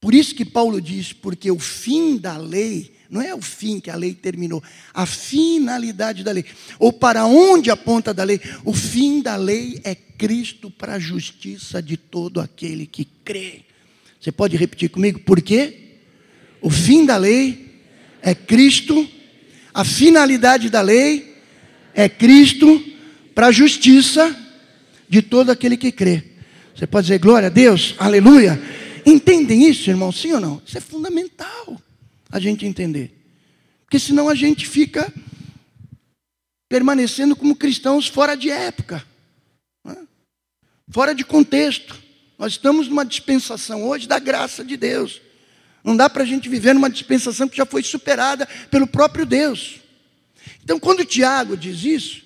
[0.00, 3.90] Por isso que Paulo diz, porque o fim da lei não é o fim que
[3.90, 6.44] a lei terminou, a finalidade da lei.
[6.78, 8.40] Ou para onde aponta da lei?
[8.64, 13.62] O fim da lei é Cristo para a justiça de todo aquele que crê.
[14.20, 15.20] Você pode repetir comigo?
[15.20, 15.74] Por quê?
[16.60, 17.80] O fim da lei
[18.20, 19.08] é Cristo,
[19.72, 21.36] a finalidade da lei
[21.94, 22.84] é Cristo
[23.34, 24.36] para a justiça
[25.08, 26.24] de todo aquele que crê.
[26.74, 28.60] Você pode dizer glória a Deus, aleluia.
[29.06, 30.12] Entendem isso, irmão?
[30.12, 30.62] Sim ou não?
[30.66, 31.80] Isso é fundamental
[32.30, 33.12] a gente entender.
[33.84, 35.12] Porque senão a gente fica
[36.68, 39.04] permanecendo como cristãos fora de época,
[39.84, 39.96] né?
[40.90, 41.96] fora de contexto.
[42.38, 45.20] Nós estamos numa dispensação hoje da graça de Deus.
[45.82, 49.80] Não dá para a gente viver numa dispensação que já foi superada pelo próprio Deus.
[50.62, 52.22] Então, quando Tiago diz isso,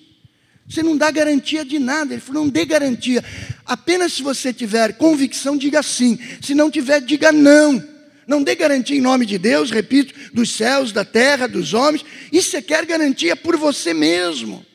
[0.67, 2.13] você não dá garantia de nada.
[2.13, 3.23] Ele falou: não dê garantia.
[3.65, 6.19] Apenas se você tiver convicção, diga sim.
[6.41, 7.92] Se não tiver, diga não.
[8.27, 12.05] Não dê garantia em nome de Deus, repito, dos céus, da terra, dos homens.
[12.31, 14.65] E você quer garantia por você mesmo.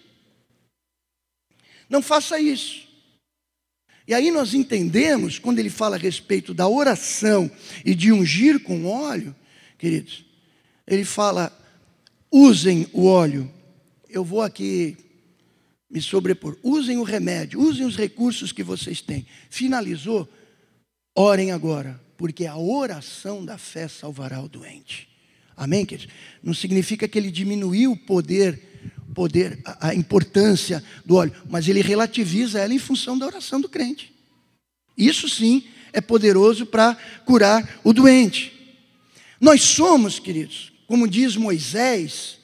[1.88, 2.86] Não faça isso.
[4.06, 7.50] E aí nós entendemos, quando ele fala a respeito da oração
[7.84, 9.34] e de ungir com óleo,
[9.76, 10.24] queridos,
[10.86, 11.52] ele fala:
[12.30, 13.50] usem o óleo.
[14.08, 14.96] Eu vou aqui
[15.90, 16.56] me sobrepor.
[16.62, 19.26] Usem o remédio, usem os recursos que vocês têm.
[19.50, 20.28] Finalizou?
[21.14, 25.08] Orem agora porque a oração da fé salvará o doente.
[25.56, 26.12] Amém, queridos?
[26.42, 28.60] Não significa que ele diminuiu o poder,
[29.14, 33.68] poder, a, a importância do óleo, mas ele relativiza ela em função da oração do
[33.68, 34.12] crente.
[34.96, 38.52] Isso sim é poderoso para curar o doente.
[39.40, 42.38] Nós somos, queridos, como diz Moisés,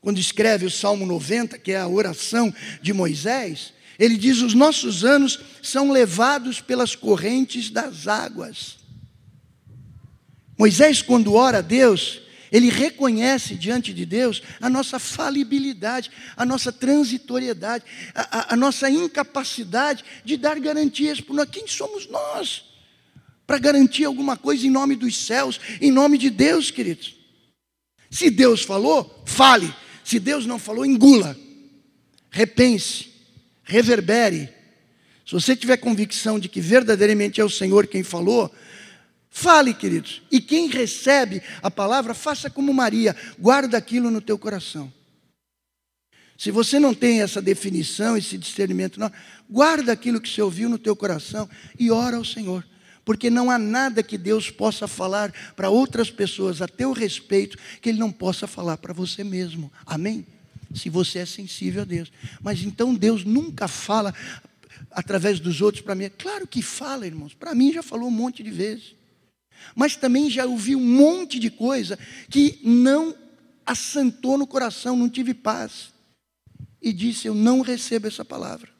[0.00, 5.04] quando escreve o Salmo 90, que é a oração de Moisés, ele diz: Os nossos
[5.04, 8.84] anos são levados pelas correntes das águas.
[10.58, 16.72] Moisés, quando ora a Deus, ele reconhece diante de Deus a nossa falibilidade, a nossa
[16.72, 21.48] transitoriedade, a, a, a nossa incapacidade de dar garantias por nós.
[21.50, 22.64] Quem somos nós
[23.46, 27.14] para garantir alguma coisa em nome dos céus, em nome de Deus, queridos?
[28.10, 29.72] Se Deus falou, fale.
[30.02, 31.36] Se Deus não falou, engula.
[32.30, 33.12] Repense,
[33.64, 34.48] reverbere.
[35.26, 38.54] Se você tiver convicção de que verdadeiramente é o Senhor quem falou,
[39.38, 40.22] Fale, queridos.
[40.32, 44.90] E quem recebe a palavra, faça como Maria, guarda aquilo no teu coração.
[46.38, 49.12] Se você não tem essa definição, esse discernimento, não,
[49.48, 51.46] guarda aquilo que você ouviu no teu coração
[51.78, 52.66] e ora ao Senhor.
[53.04, 57.90] Porque não há nada que Deus possa falar para outras pessoas a teu respeito que
[57.90, 59.70] Ele não possa falar para você mesmo.
[59.84, 60.26] Amém?
[60.74, 62.10] Se você é sensível a Deus.
[62.40, 64.14] Mas então Deus nunca fala
[64.90, 66.10] através dos outros para mim.
[66.16, 67.34] Claro que fala, irmãos.
[67.34, 68.95] Para mim já falou um monte de vezes.
[69.74, 71.98] Mas também já ouvi um monte de coisa
[72.30, 73.14] que não
[73.64, 75.92] assentou no coração, não tive paz.
[76.80, 78.70] E disse: Eu não recebo essa palavra.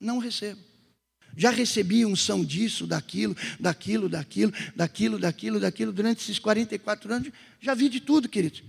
[0.00, 0.60] Não recebo.
[1.36, 7.30] Já recebi unção disso, daquilo, daquilo, daquilo, daquilo, daquilo, daquilo, durante esses 44 anos,
[7.60, 8.62] já vi de tudo, queridos.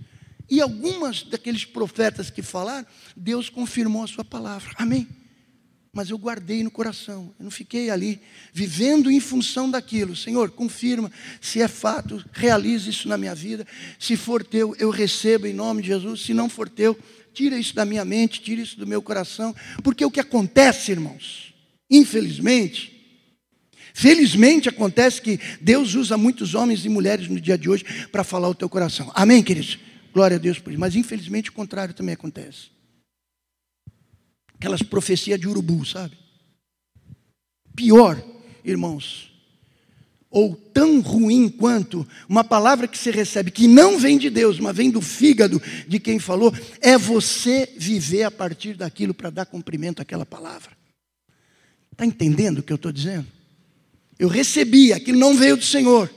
[0.48, 4.72] E algumas daqueles profetas que falaram, Deus confirmou a sua palavra.
[4.76, 5.08] Amém.
[5.94, 7.34] Mas eu guardei no coração.
[7.38, 8.18] Eu não fiquei ali
[8.50, 10.16] vivendo em função daquilo.
[10.16, 13.66] Senhor, confirma se é fato, realize isso na minha vida.
[13.98, 16.22] Se for teu, eu recebo em nome de Jesus.
[16.22, 16.98] Se não for teu,
[17.34, 19.54] tira isso da minha mente, tira isso do meu coração.
[19.82, 21.52] Porque o que acontece, irmãos,
[21.90, 22.90] infelizmente,
[23.92, 28.48] felizmente acontece que Deus usa muitos homens e mulheres no dia de hoje para falar
[28.48, 29.12] o teu coração.
[29.14, 29.78] Amém, queridos?
[30.14, 30.80] Glória a Deus por isso.
[30.80, 32.71] Mas infelizmente o contrário também acontece
[34.62, 36.16] aquelas profecias de urubu, sabe?
[37.74, 38.22] Pior,
[38.64, 39.32] irmãos,
[40.30, 44.76] ou tão ruim quanto uma palavra que você recebe, que não vem de Deus, mas
[44.76, 50.00] vem do fígado de quem falou, é você viver a partir daquilo para dar cumprimento
[50.00, 50.70] àquela palavra.
[51.90, 53.26] Está entendendo o que eu estou dizendo?
[54.16, 56.08] Eu recebi, aquilo não veio do Senhor,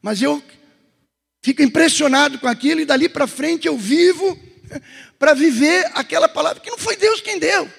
[0.00, 0.40] mas eu
[1.42, 4.38] fico impressionado com aquilo e dali para frente eu vivo
[5.18, 7.70] para viver aquela palavra que não foi Deus quem deu.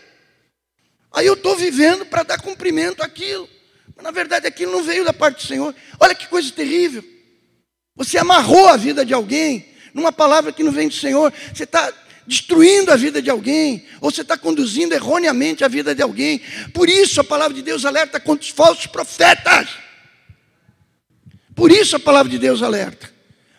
[1.12, 3.50] Aí eu estou vivendo para dar cumprimento àquilo.
[3.96, 5.76] Mas na verdade aquilo não veio da parte do Senhor.
[6.00, 7.04] Olha que coisa terrível.
[7.96, 11.34] Você amarrou a vida de alguém numa palavra que não vem do Senhor.
[11.54, 11.92] Você está
[12.26, 16.40] destruindo a vida de alguém, ou você está conduzindo erroneamente a vida de alguém.
[16.74, 19.68] Por isso a palavra de Deus alerta contra os falsos profetas.
[21.56, 23.12] Por isso a palavra de Deus alerta.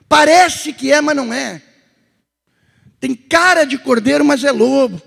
[0.09, 1.61] Parece que é, mas não é.
[3.01, 5.01] Tem cara de cordeiro, mas é lobo.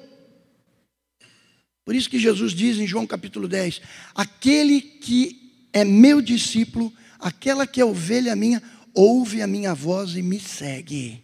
[1.86, 3.82] Por isso que Jesus diz em João capítulo 10:
[4.16, 8.64] Aquele que é meu discípulo, aquela que é ovelha minha,
[8.96, 11.24] ouve a minha voz e me segue.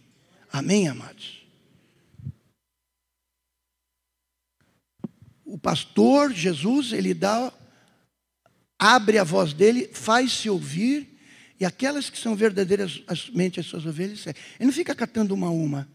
[0.52, 1.40] Amém, amados?
[5.44, 7.52] O pastor Jesus, ele dá,
[8.78, 11.18] abre a voz dele, faz-se ouvir,
[11.58, 15.88] e aquelas que são verdadeiramente as suas ovelhas, ele não fica catando uma a uma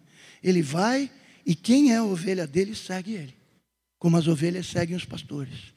[0.45, 1.09] ele vai
[1.43, 3.35] e quem é a ovelha dele segue ele,
[3.97, 5.73] como as ovelhas seguem os pastores.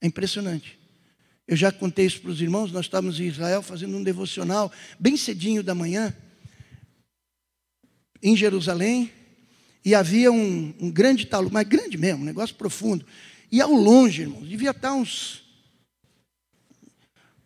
[0.00, 0.76] É impressionante.
[1.46, 5.16] Eu já contei isso para os irmãos, nós estávamos em Israel fazendo um devocional bem
[5.16, 6.12] cedinho da manhã,
[8.20, 9.12] em Jerusalém,
[9.84, 13.06] e havia um, um grande talude, mas grande mesmo, um negócio profundo.
[13.52, 15.44] E ao longe, irmãos, devia estar uns,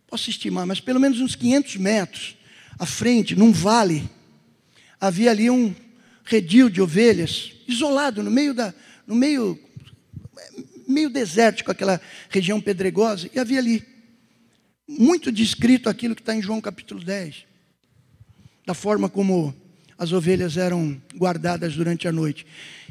[0.07, 2.37] posso estimar, mas pelo menos uns 500 metros
[2.79, 4.09] à frente, num vale,
[4.99, 5.75] havia ali um,
[6.27, 8.75] redil de ovelhas, isolado no meio da,
[9.07, 9.59] no meio,
[10.87, 13.83] meio desértico, aquela região pedregosa, e havia ali
[14.89, 17.47] muito descrito aquilo que está em João capítulo 10,
[18.67, 19.55] da forma como
[19.97, 22.45] as ovelhas eram guardadas durante a noite.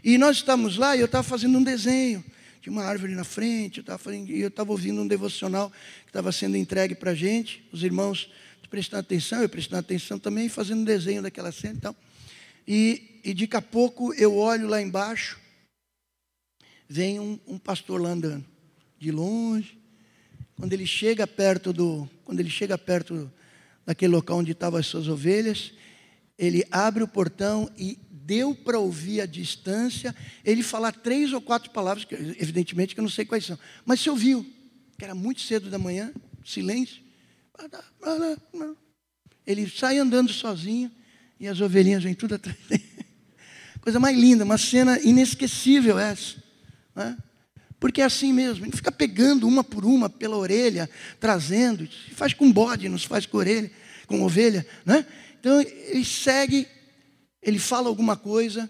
[0.03, 2.23] E nós estávamos lá e eu estava fazendo um desenho,
[2.61, 5.69] tinha uma árvore na frente, eu estava ouvindo um devocional
[6.03, 8.29] que estava sendo entregue para a gente, os irmãos
[8.75, 11.95] prestando atenção, eu prestando atenção também, fazendo um desenho daquela cena e tal.
[12.67, 15.39] E, e daqui a pouco eu olho lá embaixo,
[16.87, 18.45] vem um, um pastor lá andando,
[18.99, 19.79] de longe.
[20.55, 23.31] Quando ele chega perto do, quando ele chega perto
[23.83, 25.73] daquele local onde estavam as suas ovelhas,
[26.37, 31.71] ele abre o portão e deu para ouvir a distância ele falar três ou quatro
[31.71, 34.45] palavras, que, evidentemente que eu não sei quais são, mas se ouviu,
[34.99, 36.13] que era muito cedo da manhã,
[36.45, 37.01] silêncio.
[39.47, 40.91] Ele sai andando sozinho
[41.39, 42.94] e as ovelhinhas vêm tudo atrás dele.
[43.85, 46.37] Coisa mais linda, uma cena inesquecível essa.
[46.95, 47.15] Né?
[47.79, 52.51] Porque é assim mesmo, ele fica pegando uma por uma pela orelha, trazendo, faz com
[52.51, 53.69] bode, não se faz com orelha,
[54.07, 54.65] com ovelha.
[54.83, 55.05] Né?
[55.39, 56.67] Então ele segue,
[57.43, 58.67] ele fala alguma coisa.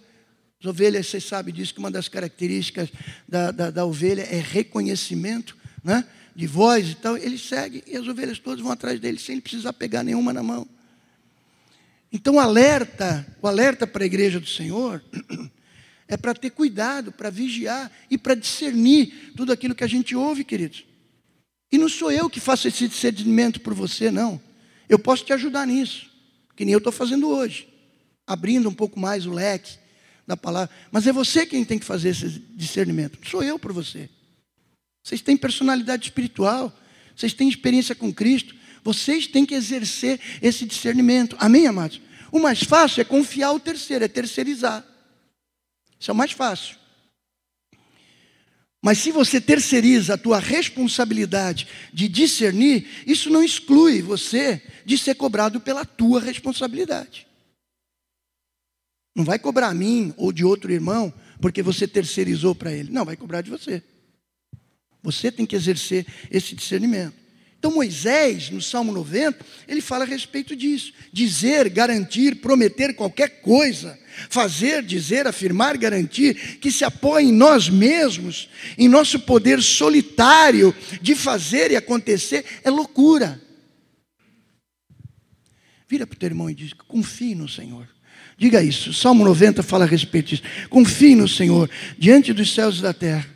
[0.59, 2.89] As ovelhas, vocês sabem disso, que uma das características
[3.26, 6.03] da, da, da ovelha é reconhecimento né?
[6.36, 7.18] de voz e tal.
[7.18, 10.43] Ele segue e as ovelhas todas vão atrás dele, sem ele precisar pegar nenhuma na
[10.43, 10.68] mão.
[12.16, 15.03] Então, o alerta, o alerta para a igreja do Senhor
[16.07, 20.45] é para ter cuidado, para vigiar e para discernir tudo aquilo que a gente ouve,
[20.45, 20.86] queridos.
[21.70, 24.39] E não sou eu que faço esse discernimento por você, não.
[24.88, 26.09] Eu posso te ajudar nisso,
[26.55, 27.68] que nem eu estou fazendo hoje,
[28.26, 29.78] abrindo um pouco mais o leque
[30.26, 30.74] da palavra.
[30.93, 34.09] Mas é você quem tem que fazer esse discernimento, não sou eu por você.
[35.03, 36.74] Vocês têm personalidade espiritual,
[37.13, 38.55] vocês têm experiência com Cristo,
[38.86, 41.36] vocês têm que exercer esse discernimento.
[41.41, 42.05] Amém, amados?
[42.36, 44.86] O mais fácil é confiar o terceiro, é terceirizar.
[45.97, 46.75] Isso é o mais fácil.
[48.83, 55.15] Mas se você terceiriza a tua responsabilidade de discernir, isso não exclui você de ser
[55.15, 57.25] cobrado pela tua responsabilidade.
[59.15, 62.91] Não vai cobrar a mim ou de outro irmão porque você terceirizou para ele.
[62.91, 63.81] Não, vai cobrar de você.
[65.01, 67.24] Você tem que exercer esse discernimento.
[67.66, 70.93] Então Moisés, no Salmo 90, ele fala a respeito disso.
[71.11, 73.97] Dizer, garantir, prometer qualquer coisa,
[74.30, 78.47] fazer, dizer, afirmar, garantir, que se apoia em nós mesmos,
[78.78, 83.41] em nosso poder solitário de fazer e acontecer, é loucura.
[85.89, 87.89] Vira para o teu irmão e diz: confie no Senhor.
[88.38, 88.93] Diga isso.
[88.93, 90.43] Salmo 90 fala a respeito disso.
[90.70, 93.34] Confie no Senhor, diante dos céus e da terra.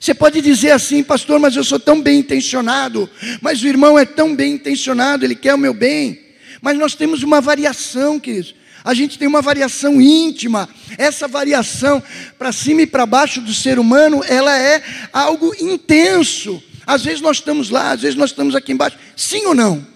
[0.00, 3.08] Você pode dizer assim, pastor, mas eu sou tão bem intencionado,
[3.42, 6.18] mas o irmão é tão bem intencionado, ele quer o meu bem.
[6.62, 8.54] Mas nós temos uma variação, queridos.
[8.82, 10.66] A gente tem uma variação íntima.
[10.96, 12.02] Essa variação
[12.38, 14.82] para cima e para baixo do ser humano, ela é
[15.12, 16.62] algo intenso.
[16.86, 18.98] Às vezes nós estamos lá, às vezes nós estamos aqui embaixo.
[19.14, 19.86] Sim ou não?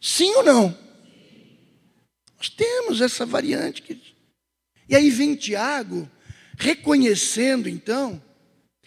[0.00, 0.78] Sim ou não?
[2.38, 3.82] Nós temos essa variante.
[3.82, 4.14] Queridos.
[4.88, 6.10] E aí vem Tiago,
[6.56, 8.20] reconhecendo então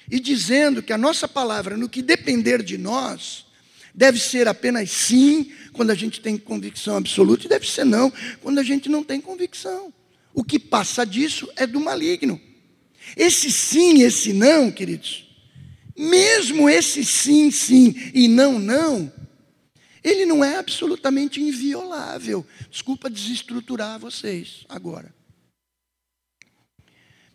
[0.10, 3.46] e dizendo que a nossa palavra, no que depender de nós,
[3.94, 8.60] deve ser apenas sim, quando a gente tem convicção absoluta, e deve ser não, quando
[8.60, 9.94] a gente não tem convicção.
[10.34, 12.40] O que passa disso é do maligno.
[13.16, 15.26] Esse sim, esse não, queridos,
[15.98, 19.12] mesmo esse sim, sim e não, não,
[20.04, 22.46] ele não é absolutamente inviolável.
[22.70, 25.15] Desculpa desestruturar vocês agora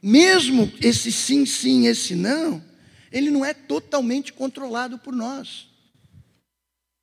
[0.03, 2.65] mesmo esse sim, sim, esse não,
[3.13, 5.69] ele não é totalmente controlado por nós.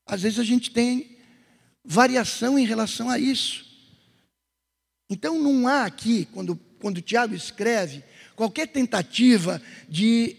[0.06, 1.18] Às vezes a gente tem
[1.84, 3.66] variação em relação a isso.
[5.10, 8.04] Então não há aqui, quando, quando o Tiago escreve,
[8.36, 10.36] qualquer tentativa de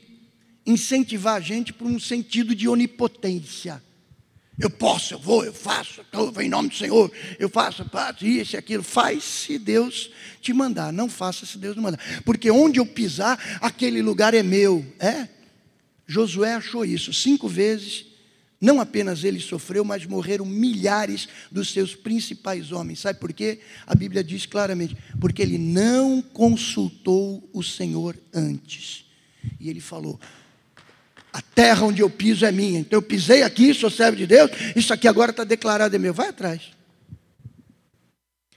[0.67, 3.83] incentivar a gente para um sentido de onipotência.
[4.59, 7.89] Eu posso, eu vou, eu faço, eu vou em nome do Senhor, eu faço, eu
[7.89, 8.83] faço isso e aquilo.
[8.83, 12.01] Faz se Deus te mandar, não faça se Deus não mandar.
[12.25, 14.85] Porque onde eu pisar, aquele lugar é meu.
[14.99, 15.29] É?
[16.09, 18.07] Josué achou isso cinco vezes.
[18.61, 22.99] Não apenas ele sofreu, mas morreram milhares dos seus principais homens.
[22.99, 23.61] Sabe por quê?
[23.87, 29.05] A Bíblia diz claramente: porque ele não consultou o Senhor antes.
[29.61, 30.19] E ele falou:
[31.39, 32.81] a terra onde eu piso é minha.
[32.81, 36.13] Então eu pisei aqui, sou servo de Deus, isso aqui agora está declarado é meu.
[36.13, 36.63] Vai atrás.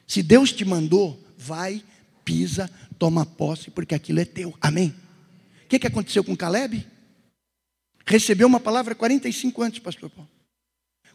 [0.07, 1.83] Se Deus te mandou, vai,
[2.25, 2.67] pisa,
[2.97, 4.55] toma posse, porque aquilo é teu.
[4.59, 4.95] Amém?
[5.63, 6.83] O que, que aconteceu com Caleb?
[8.03, 10.29] Recebeu uma palavra 45 anos, pastor Paulo.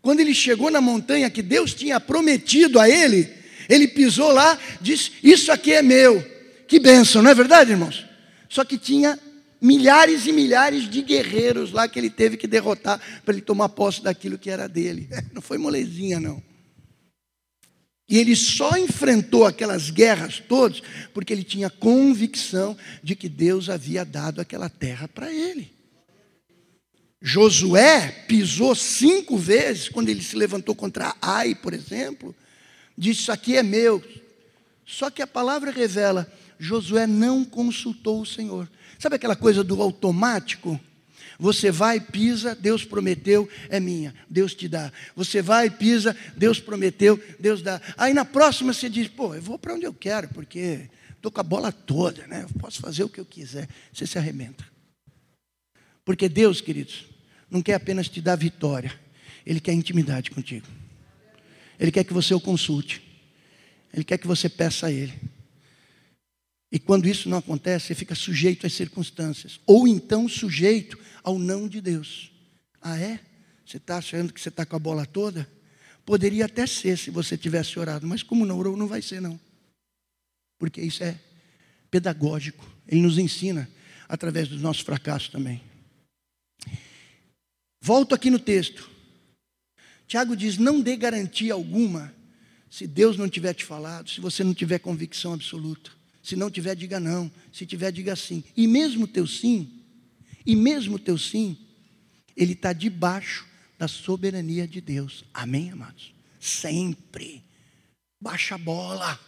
[0.00, 3.28] Quando ele chegou na montanha que Deus tinha prometido a ele,
[3.68, 6.24] ele pisou lá, disse: Isso aqui é meu.
[6.68, 8.06] Que bênção, não é verdade, irmãos?
[8.48, 9.18] Só que tinha
[9.60, 14.02] milhares e milhares de guerreiros lá que ele teve que derrotar para ele tomar posse
[14.02, 15.08] daquilo que era dele.
[15.32, 16.42] Não foi molezinha, não.
[18.08, 20.80] E ele só enfrentou aquelas guerras todas
[21.12, 25.74] porque ele tinha convicção de que Deus havia dado aquela terra para ele.
[27.20, 32.32] Josué pisou cinco vezes quando ele se levantou contra Ai, por exemplo,
[32.96, 34.00] disse: Isso aqui é meu.
[34.84, 38.70] Só que a palavra revela: Josué não consultou o Senhor.
[38.98, 40.80] Sabe aquela coisa do automático?
[41.38, 44.90] Você vai, pisa, Deus prometeu, é minha, Deus te dá.
[45.14, 47.80] Você vai, pisa, Deus prometeu, Deus dá.
[47.96, 51.40] Aí na próxima você diz, pô, eu vou para onde eu quero, porque estou com
[51.40, 52.44] a bola toda, né?
[52.44, 53.68] Eu posso fazer o que eu quiser.
[53.92, 54.64] Você se arrebenta.
[56.04, 57.04] Porque Deus, queridos,
[57.50, 58.98] não quer apenas te dar vitória,
[59.44, 60.66] Ele quer intimidade contigo.
[61.78, 63.02] Ele quer que você o consulte.
[63.92, 65.12] Ele quer que você peça a Ele.
[66.70, 71.68] E quando isso não acontece, você fica sujeito às circunstâncias, ou então sujeito ao não
[71.68, 72.32] de Deus.
[72.80, 73.20] Ah, é?
[73.64, 75.48] Você está achando que você está com a bola toda?
[76.04, 79.38] Poderia até ser se você tivesse orado, mas como não orou, não vai ser, não.
[80.58, 81.18] Porque isso é
[81.90, 82.64] pedagógico.
[82.86, 83.68] Ele nos ensina
[84.08, 85.60] através dos nossos fracassos também.
[87.82, 88.88] Volto aqui no texto.
[90.06, 92.14] Tiago diz: não dê garantia alguma
[92.70, 95.90] se Deus não tiver te falado, se você não tiver convicção absoluta.
[96.26, 97.30] Se não tiver, diga não.
[97.52, 98.42] Se tiver, diga sim.
[98.56, 99.70] E mesmo teu sim,
[100.44, 101.56] e mesmo teu sim,
[102.36, 103.46] ele está debaixo
[103.78, 105.24] da soberania de Deus.
[105.32, 106.12] Amém, amados?
[106.40, 107.44] Sempre.
[108.20, 109.20] Baixa a bola.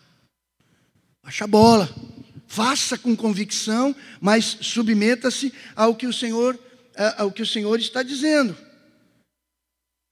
[1.22, 1.88] Baixa a bola.
[2.48, 6.58] Faça com convicção, mas submeta-se ao que o Senhor,
[7.16, 8.58] ao que o Senhor está dizendo.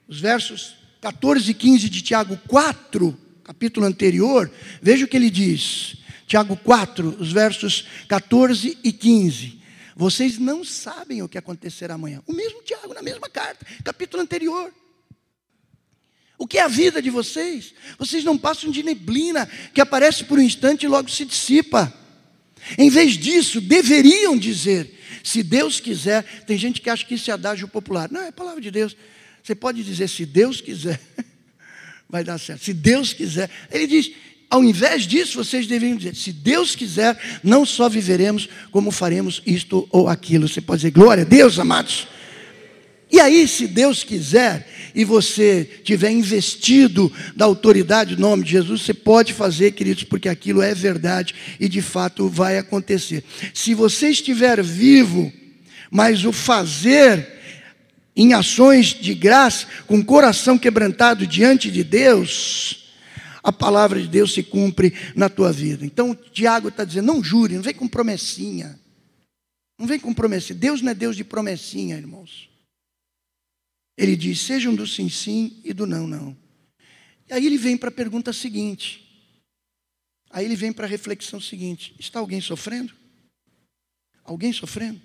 [0.06, 4.48] Os versos 14 e 15 de Tiago 4, capítulo anterior,
[4.80, 6.05] veja o que ele diz.
[6.26, 9.60] Tiago 4, os versos 14 e 15.
[9.94, 12.22] Vocês não sabem o que acontecerá amanhã.
[12.26, 14.72] O mesmo Tiago, na mesma carta, capítulo anterior.
[16.38, 17.72] O que é a vida de vocês?
[17.98, 21.92] Vocês não passam de neblina que aparece por um instante e logo se dissipa.
[22.76, 27.34] Em vez disso, deveriam dizer: se Deus quiser, tem gente que acha que isso é
[27.34, 28.10] adágio popular.
[28.10, 28.96] Não, é a palavra de Deus.
[29.42, 31.00] Você pode dizer, se Deus quiser,
[32.10, 32.64] vai dar certo.
[32.64, 33.48] Se Deus quiser.
[33.70, 34.12] Ele diz,
[34.48, 39.88] ao invés disso, vocês deveriam dizer: se Deus quiser, não só viveremos, como faremos isto
[39.90, 40.48] ou aquilo.
[40.48, 42.06] Você pode dizer, glória a Deus, amados.
[43.10, 48.82] E aí, se Deus quiser, e você tiver investido da autoridade do nome de Jesus,
[48.82, 53.22] você pode fazer, queridos, porque aquilo é verdade e de fato vai acontecer.
[53.54, 55.32] Se você estiver vivo,
[55.90, 57.28] mas o fazer
[58.16, 62.85] em ações de graça, com coração quebrantado diante de Deus,
[63.46, 65.86] a palavra de Deus se cumpre na tua vida.
[65.86, 68.76] Então, Tiago está dizendo: não jure, não vem com promessinha.
[69.78, 70.58] Não vem com promessinha.
[70.58, 72.50] Deus não é Deus de promessinha, irmãos.
[73.96, 76.36] Ele diz: sejam do sim, sim e do não, não.
[77.30, 79.06] E aí ele vem para a pergunta seguinte.
[80.28, 82.92] Aí ele vem para a reflexão seguinte: está alguém sofrendo?
[84.24, 85.00] Alguém sofrendo?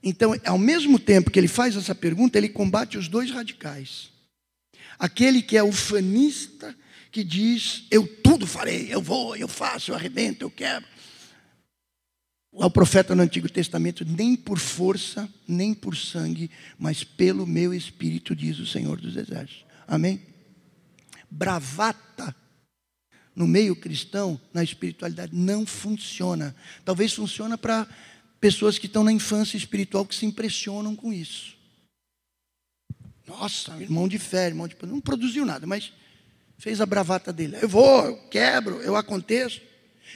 [0.00, 4.12] Então, ao mesmo tempo que ele faz essa pergunta, ele combate os dois radicais.
[5.00, 6.76] Aquele que é ufanista,
[7.12, 10.88] que diz: Eu tudo farei, eu vou, eu faço, eu arrebento, eu quebro.
[12.50, 18.34] O profeta no Antigo Testamento, nem por força, nem por sangue, mas pelo meu espírito,
[18.34, 19.64] diz o Senhor dos Exércitos.
[19.86, 20.20] Amém?
[21.30, 22.34] Bravata
[23.34, 26.54] no meio cristão, na espiritualidade, não funciona.
[26.84, 27.88] Talvez funciona para
[28.38, 31.56] pessoas que estão na infância espiritual que se impressionam com isso.
[33.26, 34.76] Nossa, irmão de fé, irmão de.
[34.82, 35.90] Não produziu nada, mas
[36.62, 37.58] fez a bravata dele.
[37.60, 39.60] Eu vou, eu quebro, eu aconteço.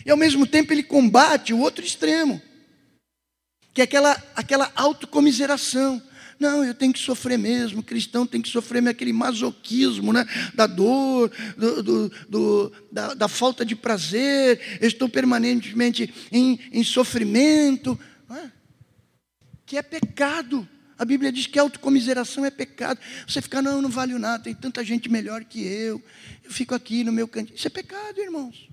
[0.04, 2.40] E ao mesmo tempo ele combate o outro extremo,
[3.74, 6.00] que é aquela, aquela autocomiseração.
[6.38, 10.24] Não, eu tenho que sofrer mesmo, o cristão tem que sofrer mesmo, aquele masoquismo né?
[10.54, 16.84] da dor, do, do, do da, da, falta de prazer, eu estou permanentemente em, em
[16.84, 17.98] sofrimento
[19.64, 20.66] que é pecado.
[20.98, 22.98] A Bíblia diz que autocomiseração é pecado.
[23.26, 26.02] Você fica, não, eu não valho nada, tem tanta gente melhor que eu.
[26.42, 27.56] Eu fico aqui no meu cantinho.
[27.56, 28.68] Isso é pecado, irmãos.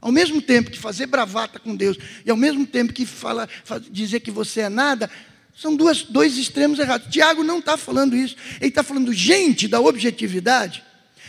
[0.00, 3.48] Ao mesmo tempo que fazer bravata com Deus, e ao mesmo tempo que fala,
[3.90, 5.10] dizer que você é nada,
[5.56, 7.08] são duas, dois extremos errados.
[7.10, 8.36] Tiago não está falando isso.
[8.60, 10.84] Ele está falando gente da objetividade.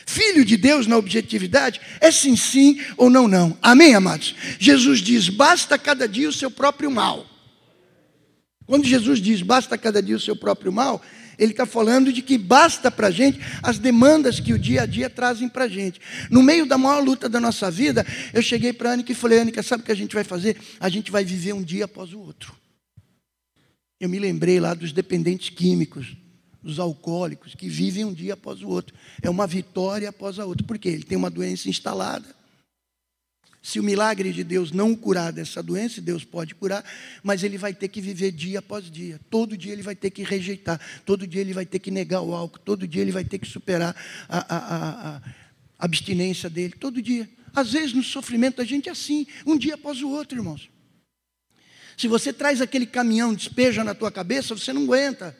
[0.06, 3.58] Filho de Deus na objetividade é sim, sim ou não, não.
[3.62, 4.36] Amém, amados?
[4.60, 7.26] Jesus diz: basta cada dia o seu próprio mal.
[8.66, 11.01] Quando Jesus diz basta cada dia o seu próprio mal,
[11.38, 14.86] ele está falando de que basta para a gente as demandas que o dia a
[14.86, 15.99] dia trazem para a gente.
[16.30, 19.39] No meio da maior luta da nossa vida, eu cheguei para a Anica e falei:
[19.39, 20.57] Anica, sabe o que a gente vai fazer?
[20.80, 22.55] A gente vai viver um dia após o outro.
[23.99, 26.16] Eu me lembrei lá dos dependentes químicos,
[26.61, 28.95] dos alcoólicos, que vivem um dia após o outro.
[29.22, 30.66] É uma vitória após a outra.
[30.66, 30.89] Por quê?
[30.89, 32.36] Ele tem uma doença instalada.
[33.66, 36.86] Se o milagre de Deus não curar dessa doença, Deus pode curar,
[37.24, 39.20] mas ele vai ter que viver dia após dia.
[39.28, 42.36] Todo dia ele vai ter que rejeitar, todo dia ele vai ter que negar o
[42.36, 43.95] álcool, todo dia ele vai ter que superar
[44.30, 45.22] a, a, a, a
[45.80, 47.28] abstinência dele, todo dia.
[47.55, 50.70] Às vezes no sofrimento a gente é assim, um dia após o outro, irmãos.
[51.97, 55.36] Se você traz aquele caminhão, despeja na tua cabeça, você não aguenta.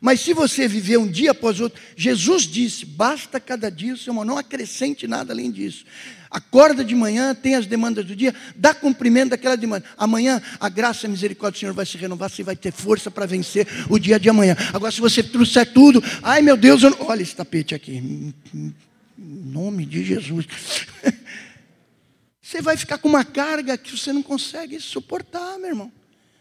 [0.00, 4.10] Mas se você viver um dia após outro, Jesus disse: basta cada dia o seu
[4.10, 5.84] irmão, não acrescente nada além disso.
[6.30, 9.84] Acorda de manhã, tem as demandas do dia, dá cumprimento daquela demanda.
[9.96, 13.10] Amanhã a graça e a misericórdia do Senhor vai se renovar, você vai ter força
[13.10, 14.56] para vencer o dia de amanhã.
[14.74, 16.94] Agora, se você trouxer tudo, ai meu Deus, não...
[17.00, 18.74] olha esse tapete aqui, em
[19.18, 20.46] nome de Jesus.
[22.42, 25.92] Você vai ficar com uma carga que você não consegue suportar, meu irmão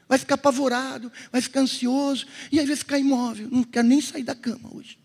[0.08, 3.48] vai ficar apavorado, vai ficar ansioso, e aí vai ficar imóvel.
[3.52, 4.98] Não quer nem sair da cama hoje.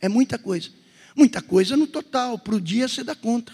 [0.00, 0.70] É muita coisa.
[1.14, 3.52] Muita coisa no total, para o dia você dá conta.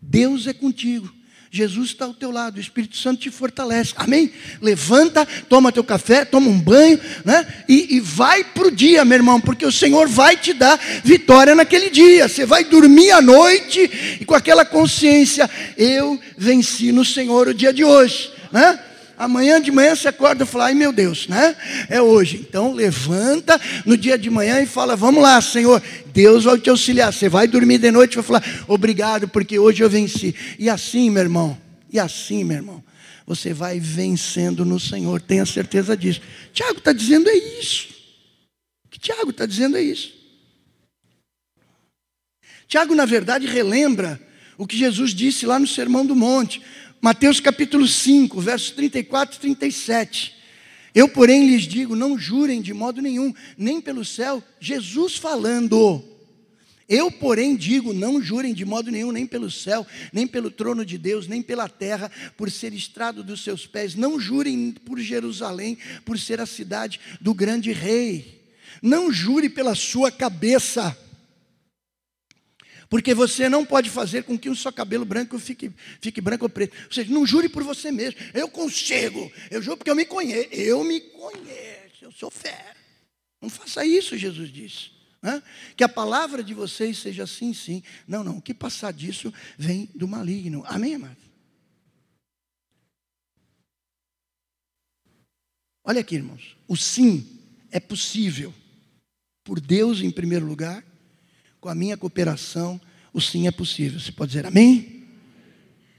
[0.00, 1.12] Deus é contigo.
[1.50, 3.92] Jesus está ao teu lado, o Espírito Santo te fortalece.
[3.96, 4.30] Amém?
[4.60, 7.46] Levanta, toma teu café, toma um banho, né?
[7.68, 11.54] E, e vai para o dia, meu irmão, porque o Senhor vai te dar vitória
[11.54, 12.28] naquele dia.
[12.28, 17.72] Você vai dormir à noite e com aquela consciência, eu venci no Senhor o dia
[17.72, 18.78] de hoje, né?
[19.18, 21.56] Amanhã de manhã você acorda e fala, ai meu Deus, né?
[21.88, 22.36] É hoje.
[22.36, 27.12] Então levanta no dia de manhã e fala, vamos lá, Senhor, Deus vai te auxiliar.
[27.12, 30.34] Você vai dormir de noite e vai falar, obrigado, porque hoje eu venci.
[30.58, 31.58] E assim, meu irmão,
[31.90, 32.84] e assim, meu irmão,
[33.26, 36.20] você vai vencendo no Senhor, tenha certeza disso.
[36.52, 37.88] Tiago está dizendo é isso.
[38.84, 40.14] O que Tiago está dizendo é isso.
[42.68, 44.20] Tiago, na verdade, relembra
[44.58, 46.62] o que Jesus disse lá no Sermão do Monte.
[47.00, 50.34] Mateus capítulo 5, versos 34 e 37.
[50.94, 56.02] Eu, porém, lhes digo: não jurem de modo nenhum, nem pelo céu, Jesus falando.
[56.88, 60.96] Eu, porém, digo: não jurem de modo nenhum, nem pelo céu, nem pelo trono de
[60.96, 63.94] Deus, nem pela terra, por ser estrado dos seus pés.
[63.94, 68.42] Não jurem por Jerusalém, por ser a cidade do grande rei.
[68.80, 70.96] Não jure pela sua cabeça.
[72.88, 76.48] Porque você não pode fazer com que o seu cabelo branco fique, fique branco ou
[76.48, 76.76] preto.
[76.86, 78.20] Ou seja, não jure por você mesmo.
[78.32, 79.30] Eu consigo.
[79.50, 80.48] Eu juro porque eu me conheço.
[80.52, 82.02] Eu me conheço.
[82.02, 82.74] Eu sou fé.
[83.42, 84.90] Não faça isso, Jesus disse.
[85.76, 87.82] Que a palavra de vocês seja sim, sim.
[88.06, 88.38] Não, não.
[88.38, 90.62] O que passar disso vem do maligno.
[90.66, 91.16] Amém, amado?
[95.82, 96.56] Olha aqui, irmãos.
[96.68, 98.54] O sim é possível.
[99.42, 100.84] Por Deus em primeiro lugar
[101.66, 102.80] com a minha cooperação,
[103.12, 103.98] o sim é possível.
[103.98, 105.02] Você pode dizer amém?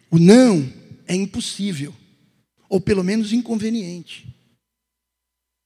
[0.10, 0.72] O não
[1.06, 1.94] é impossível,
[2.70, 4.34] ou pelo menos inconveniente.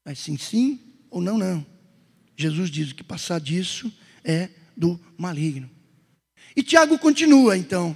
[0.04, 0.80] Mas sim, sim,
[1.12, 1.64] ou não, não.
[2.36, 3.94] Jesus diz que passar disso
[4.24, 5.70] é do maligno.
[6.56, 7.96] E Tiago continua então: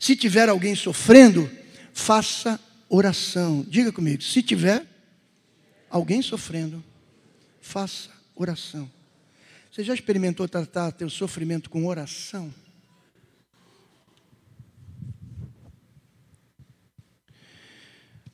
[0.00, 1.48] se tiver alguém sofrendo,
[1.92, 2.58] faça
[2.88, 3.64] oração.
[3.68, 4.84] Diga comigo, se tiver
[5.88, 6.82] alguém sofrendo,
[7.60, 8.90] faça oração.
[9.70, 12.52] Você já experimentou tratar teu sofrimento com oração?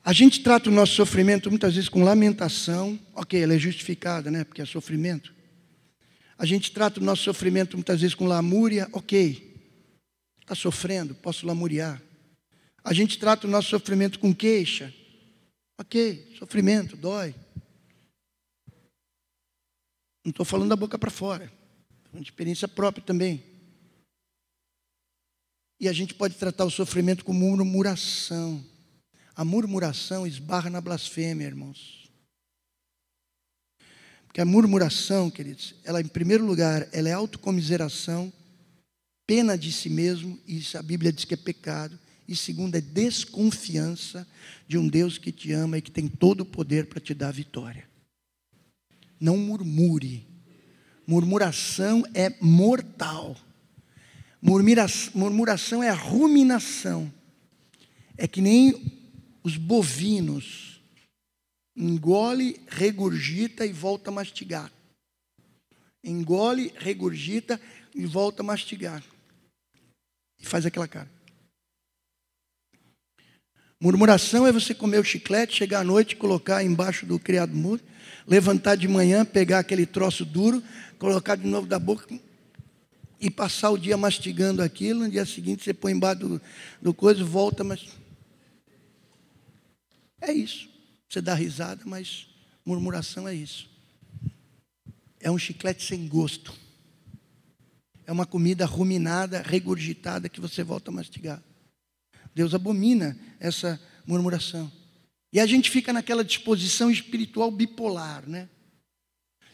[0.03, 4.45] A gente trata o nosso sofrimento muitas vezes com lamentação, ok, ela é justificada, né?
[4.45, 5.31] Porque é sofrimento.
[6.39, 9.71] A gente trata o nosso sofrimento muitas vezes com lamúria, ok,
[10.41, 12.01] está sofrendo, posso lamuriar.
[12.83, 14.91] A gente trata o nosso sofrimento com queixa,
[15.77, 17.35] ok, sofrimento, dói.
[20.27, 21.49] Não estou falando da boca para fora.
[22.03, 23.41] Falando de experiência própria também.
[25.79, 28.61] E a gente pode tratar o sofrimento como murmuração.
[29.33, 32.11] A murmuração esbarra na blasfêmia, irmãos.
[34.25, 38.31] Porque a murmuração, queridos, ela em primeiro lugar, ela é autocomiseração,
[39.25, 41.97] pena de si mesmo, e isso a Bíblia diz que é pecado.
[42.27, 44.27] E segundo é desconfiança
[44.67, 47.31] de um Deus que te ama e que tem todo o poder para te dar
[47.31, 47.87] vitória.
[49.19, 50.25] Não murmure.
[51.05, 53.35] Murmuração é mortal.
[54.41, 57.11] Murmuração é ruminação.
[58.17, 58.73] É que nem
[59.43, 60.81] os bovinos.
[61.75, 64.71] Engole, regurgita e volta a mastigar.
[66.03, 67.59] Engole, regurgita
[67.93, 69.03] e volta a mastigar.
[70.39, 71.09] E faz aquela cara.
[73.79, 77.83] Murmuração é você comer o chiclete, chegar à noite, colocar embaixo do criado mudo
[78.27, 80.61] levantar de manhã, pegar aquele troço duro,
[80.99, 82.13] colocar de novo da boca
[83.19, 85.01] e passar o dia mastigando aquilo.
[85.01, 86.41] No dia seguinte você põe embaixo do,
[86.81, 87.87] do coisa, volta, mas.
[90.19, 90.67] É isso.
[91.09, 92.27] Você dá risada, mas
[92.65, 93.69] murmuração é isso.
[95.19, 96.53] É um chiclete sem gosto.
[98.05, 101.41] É uma comida ruminada, regurgitada que você volta a mastigar.
[102.33, 104.71] Deus abomina essa murmuração.
[105.31, 108.49] E a gente fica naquela disposição espiritual bipolar, né?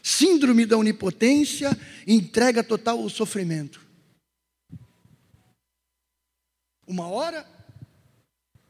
[0.02, 1.70] Síndrome da onipotência,
[2.06, 3.84] entrega total ao sofrimento.
[6.86, 7.46] Uma hora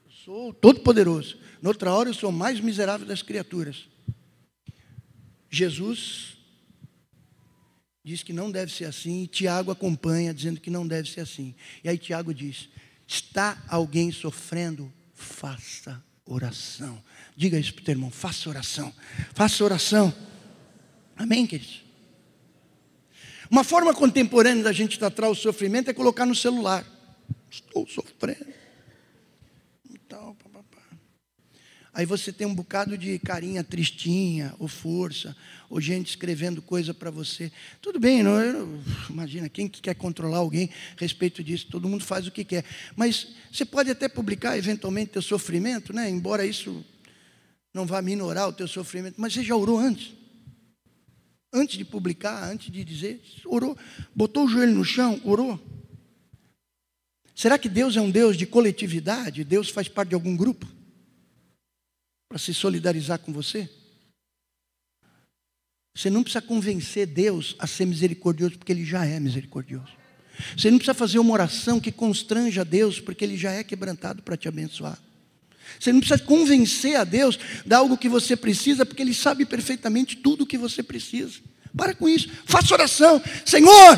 [0.04, 3.88] eu sou todo poderoso, noutra hora eu sou mais miserável das criaturas.
[5.50, 6.36] Jesus
[8.04, 11.54] diz que não deve ser assim, e Tiago acompanha dizendo que não deve ser assim.
[11.82, 12.68] E aí Tiago diz:
[13.06, 17.02] está alguém sofrendo, faça oração.
[17.36, 18.92] Diga isso para o teu irmão, faça oração.
[19.34, 20.14] Faça oração.
[21.16, 21.82] Amém, queridos?
[23.50, 26.84] Uma forma contemporânea da gente tratar o sofrimento é colocar no celular.
[27.50, 28.46] Estou sofrendo.
[29.90, 30.36] Então,
[31.94, 35.36] Aí você tem um bocado de carinha tristinha, ou força,
[35.70, 37.52] ou gente escrevendo coisa para você.
[37.80, 41.68] Tudo bem, não, eu, imagina, quem que quer controlar alguém a respeito disso?
[41.70, 42.64] Todo mundo faz o que quer.
[42.96, 46.10] Mas você pode até publicar eventualmente teu sofrimento, né?
[46.10, 46.84] embora isso
[47.72, 49.14] não vá minorar o teu sofrimento.
[49.16, 50.14] Mas você já orou antes?
[51.52, 53.78] Antes de publicar, antes de dizer, orou,
[54.12, 55.60] botou o joelho no chão, orou.
[57.36, 59.44] Será que Deus é um Deus de coletividade?
[59.44, 60.66] Deus faz parte de algum grupo?
[62.34, 63.70] Para se solidarizar com você?
[65.96, 69.92] Você não precisa convencer Deus a ser misericordioso, porque Ele já é misericordioso.
[70.56, 74.36] Você não precisa fazer uma oração que constranja Deus, porque Ele já é quebrantado para
[74.36, 74.98] te abençoar.
[75.78, 80.16] Você não precisa convencer a Deus de algo que você precisa, porque Ele sabe perfeitamente
[80.16, 81.38] tudo o que você precisa.
[81.76, 83.96] Para com isso, faça oração, Senhor,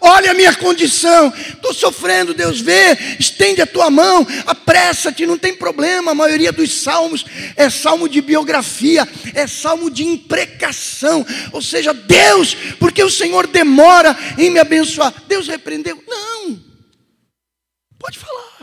[0.00, 1.30] olha a minha condição,
[1.64, 6.10] estou sofrendo, Deus vê, estende a tua mão, apressa-te, não tem problema.
[6.10, 7.24] A maioria dos salmos
[7.56, 14.16] é salmo de biografia, é salmo de imprecação, ou seja, Deus, porque o Senhor demora
[14.36, 15.14] em me abençoar.
[15.26, 16.02] Deus repreendeu?
[16.06, 16.60] Não,
[17.98, 18.53] pode falar.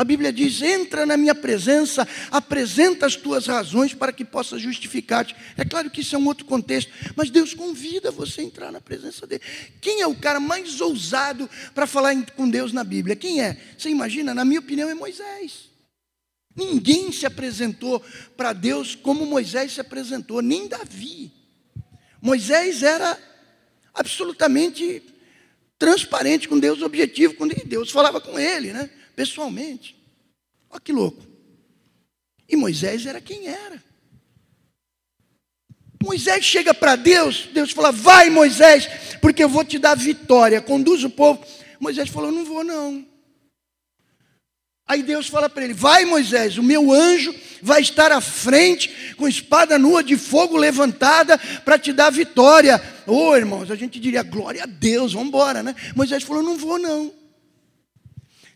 [0.00, 5.36] A Bíblia diz: entra na minha presença, apresenta as tuas razões para que possa justificar-te.
[5.58, 8.80] É claro que isso é um outro contexto, mas Deus convida você a entrar na
[8.80, 9.42] presença dele.
[9.78, 13.14] Quem é o cara mais ousado para falar com Deus na Bíblia?
[13.14, 13.60] Quem é?
[13.76, 14.32] Você imagina?
[14.32, 15.68] Na minha opinião, é Moisés.
[16.56, 18.02] Ninguém se apresentou
[18.38, 21.30] para Deus como Moisés se apresentou, nem Davi.
[22.22, 23.18] Moisés era
[23.92, 25.02] absolutamente
[25.78, 27.64] transparente com Deus, objetivo Deus.
[27.66, 28.88] Deus falava com ele, né?
[29.20, 29.94] Pessoalmente.
[30.70, 31.22] Olha que louco.
[32.48, 33.84] E Moisés era quem era.
[36.02, 38.88] Moisés chega para Deus, Deus fala: Vai, Moisés,
[39.20, 40.62] porque eu vou te dar vitória.
[40.62, 41.44] Conduz o povo.
[41.78, 43.06] Moisés falou: Não vou, não.
[44.86, 49.28] Aí Deus fala para ele: Vai, Moisés, o meu anjo vai estar à frente com
[49.28, 52.82] espada nua de fogo levantada para te dar vitória.
[53.06, 55.76] Ô oh, irmãos, a gente diria: Glória a Deus, vamos embora, né?
[55.94, 57.19] Moisés falou: Não vou, não.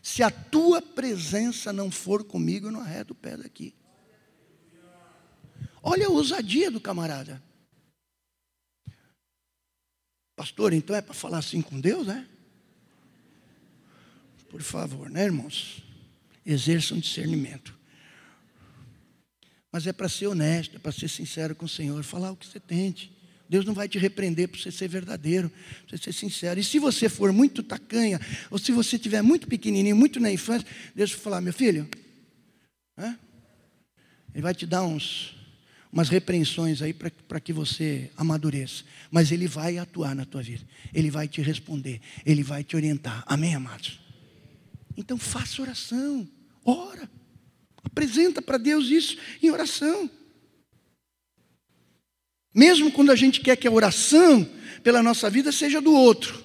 [0.05, 3.73] Se a tua presença não for comigo, eu não arredo o pé daqui.
[5.81, 7.41] Olha a ousadia do camarada.
[10.35, 12.23] Pastor, então é para falar assim com Deus, é?
[14.47, 15.83] Por favor, né, irmãos?
[16.45, 17.75] Exerçam discernimento.
[19.71, 22.45] Mas é para ser honesto, é para ser sincero com o Senhor, falar o que
[22.45, 23.11] você tente.
[23.47, 25.49] Deus não vai te repreender para você ser verdadeiro,
[25.87, 26.59] para você ser sincero.
[26.59, 28.19] E se você for muito tacanha,
[28.49, 31.87] ou se você tiver muito pequenininho, muito na infância, Deus vai falar, meu filho,
[32.97, 33.19] né?
[34.33, 35.35] Ele vai te dar uns,
[35.91, 38.83] umas repreensões aí para que você amadureça.
[39.09, 40.65] Mas Ele vai atuar na tua vida.
[40.93, 42.01] Ele vai te responder.
[42.25, 43.23] Ele vai te orientar.
[43.27, 43.99] Amém, amados?
[44.97, 46.27] Então faça oração.
[46.65, 47.09] Ora.
[47.81, 50.09] Apresenta para Deus isso em oração.
[52.55, 54.49] Mesmo quando a gente quer que a oração
[54.81, 56.41] pela nossa vida seja do outro,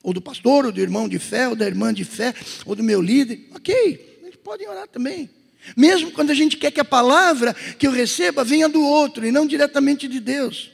[0.00, 2.32] ou do pastor, ou do irmão de fé, ou da irmã de fé,
[2.64, 5.28] ou do meu líder, ok, eles podem orar também.
[5.76, 9.32] Mesmo quando a gente quer que a palavra que eu receba venha do outro e
[9.32, 10.70] não diretamente de Deus.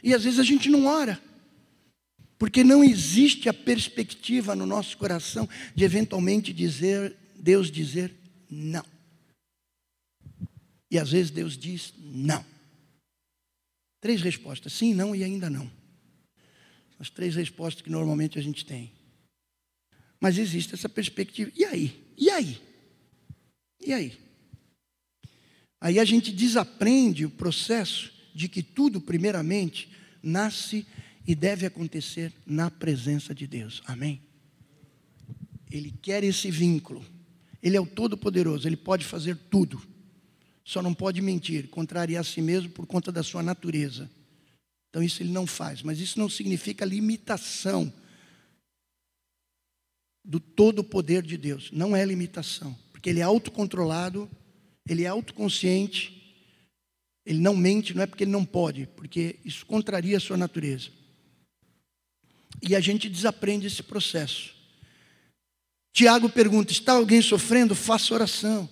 [0.00, 1.20] E às vezes a gente não ora,
[2.38, 8.14] porque não existe a perspectiva no nosso coração de eventualmente dizer, Deus dizer
[8.48, 8.84] não.
[10.88, 12.44] E às vezes Deus diz não.
[14.00, 15.70] Três respostas: sim, não e ainda não.
[16.98, 18.92] As três respostas que normalmente a gente tem.
[20.20, 21.50] Mas existe essa perspectiva.
[21.54, 22.12] E aí?
[22.16, 22.60] E aí?
[23.80, 24.18] E aí?
[25.80, 29.90] Aí a gente desaprende o processo de que tudo, primeiramente,
[30.22, 30.84] nasce
[31.26, 33.80] e deve acontecer na presença de Deus.
[33.86, 34.20] Amém?
[35.70, 37.04] Ele quer esse vínculo.
[37.62, 39.80] Ele é o Todo-Poderoso, ele pode fazer tudo
[40.68, 44.10] só não pode mentir, contrariar a si mesmo por conta da sua natureza.
[44.90, 47.90] Então isso ele não faz, mas isso não significa limitação
[50.22, 51.70] do todo o poder de Deus.
[51.72, 54.30] Não é limitação, porque ele é autocontrolado,
[54.86, 56.36] ele é autoconsciente,
[57.24, 60.90] ele não mente, não é porque ele não pode, porque isso contraria a sua natureza.
[62.60, 64.54] E a gente desaprende esse processo.
[65.94, 67.74] Tiago pergunta: está alguém sofrendo?
[67.74, 68.68] Faça oração.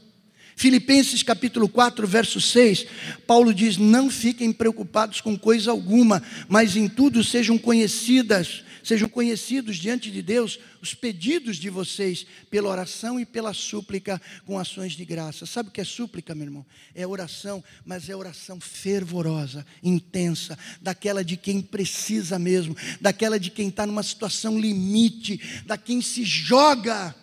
[0.59, 2.87] Filipenses capítulo 4, verso 6,
[3.27, 9.77] Paulo diz: Não fiquem preocupados com coisa alguma, mas em tudo sejam conhecidas, sejam conhecidos
[9.77, 15.05] diante de Deus os pedidos de vocês pela oração e pela súplica com ações de
[15.05, 15.45] graça.
[15.45, 16.67] Sabe o que é súplica, meu irmão?
[16.95, 23.69] É oração, mas é oração fervorosa, intensa, daquela de quem precisa mesmo, daquela de quem
[23.69, 27.15] está numa situação limite, da quem se joga,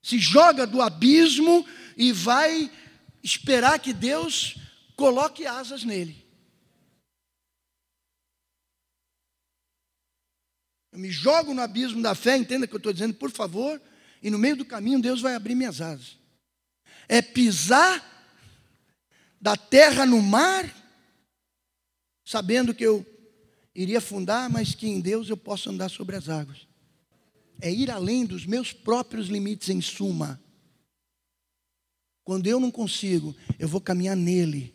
[0.00, 2.70] se joga do abismo e vai
[3.22, 4.56] esperar que Deus
[4.94, 6.26] coloque asas nele.
[10.92, 13.80] Eu me jogo no abismo da fé, entenda o que eu estou dizendo, por favor,
[14.22, 16.18] e no meio do caminho Deus vai abrir minhas asas.
[17.08, 18.14] É pisar
[19.40, 20.74] da terra no mar,
[22.24, 23.04] sabendo que eu
[23.74, 26.66] iria afundar, mas que em Deus eu posso andar sobre as águas.
[27.60, 30.42] É ir além dos meus próprios limites, em suma.
[32.26, 34.74] Quando eu não consigo, eu vou caminhar nele.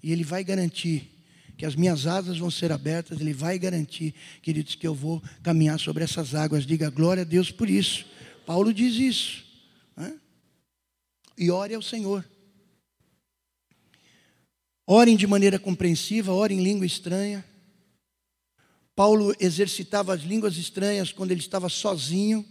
[0.00, 1.10] E ele vai garantir
[1.58, 5.80] que as minhas asas vão ser abertas, ele vai garantir, queridos, que eu vou caminhar
[5.80, 6.64] sobre essas águas.
[6.64, 8.06] Diga glória a Deus por isso.
[8.46, 9.44] Paulo diz isso.
[9.96, 10.20] Né?
[11.36, 12.24] E ore ao Senhor.
[14.86, 17.44] Orem de maneira compreensiva, orem em língua estranha.
[18.94, 22.46] Paulo exercitava as línguas estranhas quando ele estava sozinho.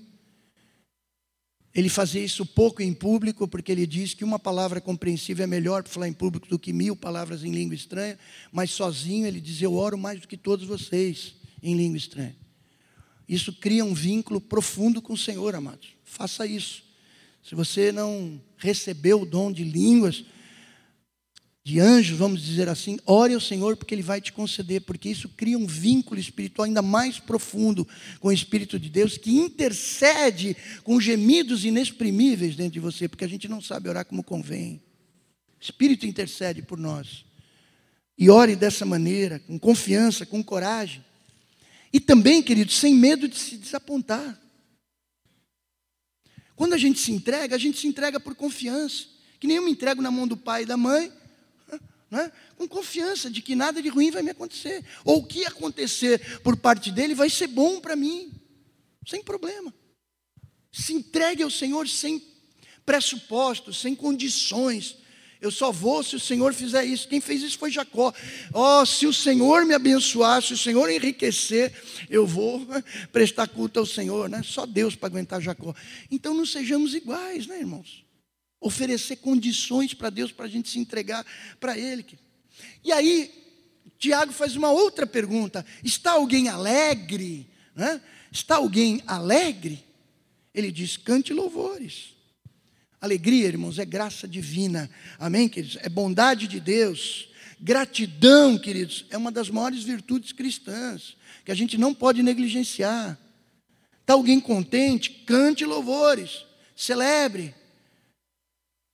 [1.76, 5.84] Ele fazia isso pouco em público, porque ele diz que uma palavra compreensível é melhor
[5.84, 8.18] para falar em público do que mil palavras em língua estranha,
[8.50, 12.36] mas sozinho ele diz: Eu oro mais do que todos vocês em língua estranha.
[13.28, 15.90] Isso cria um vínculo profundo com o Senhor, amados.
[16.06, 16.82] Faça isso.
[17.44, 20.24] Se você não recebeu o dom de línguas,
[21.66, 25.28] de anjos, vamos dizer assim, ore ao Senhor porque Ele vai te conceder, porque isso
[25.30, 27.88] cria um vínculo espiritual ainda mais profundo
[28.20, 33.28] com o Espírito de Deus, que intercede com gemidos inexprimíveis dentro de você, porque a
[33.28, 34.80] gente não sabe orar como convém.
[35.59, 37.26] O Espírito intercede por nós.
[38.16, 41.03] E ore dessa maneira, com confiança, com coragem.
[41.91, 44.39] E também, querido, sem medo de se desapontar.
[46.55, 49.07] Quando a gente se entrega, a gente se entrega por confiança.
[49.39, 51.11] Que nem eu me entrego na mão do pai e da mãe,
[52.10, 52.32] né?
[52.58, 54.84] com confiança de que nada de ruim vai me acontecer.
[55.03, 58.32] Ou o que acontecer por parte dele vai ser bom para mim,
[59.06, 59.74] sem problema.
[60.72, 62.22] Se entregue ao Senhor sem
[62.86, 64.97] pressupostos, sem condições.
[65.41, 67.08] Eu só vou se o Senhor fizer isso.
[67.08, 68.14] Quem fez isso foi Jacó.
[68.53, 71.74] Oh, se o Senhor me abençoar, se o Senhor enriquecer,
[72.10, 72.66] eu vou
[73.12, 74.41] prestar culto ao Senhor, né?
[74.43, 75.74] Só Deus para aguentar Jacó.
[76.10, 78.05] Então não sejamos iguais, né, irmãos?
[78.60, 81.26] Oferecer condições para Deus para a gente se entregar
[81.60, 82.06] para Ele.
[82.84, 83.32] E aí,
[83.97, 87.49] Tiago faz uma outra pergunta: está alguém alegre?
[87.76, 88.01] Né?
[88.32, 89.84] Está alguém alegre?
[90.53, 92.16] Ele diz: cante louvores.
[92.99, 94.89] Alegria, irmãos, é graça divina.
[95.20, 95.78] Amém, queridos?
[95.82, 97.30] É bondade de Deus.
[97.60, 103.18] Gratidão, queridos, é uma das maiores virtudes cristãs, que a gente não pode negligenciar.
[104.01, 105.10] Está alguém contente?
[105.26, 106.45] Cante louvores.
[106.76, 107.56] Celebre.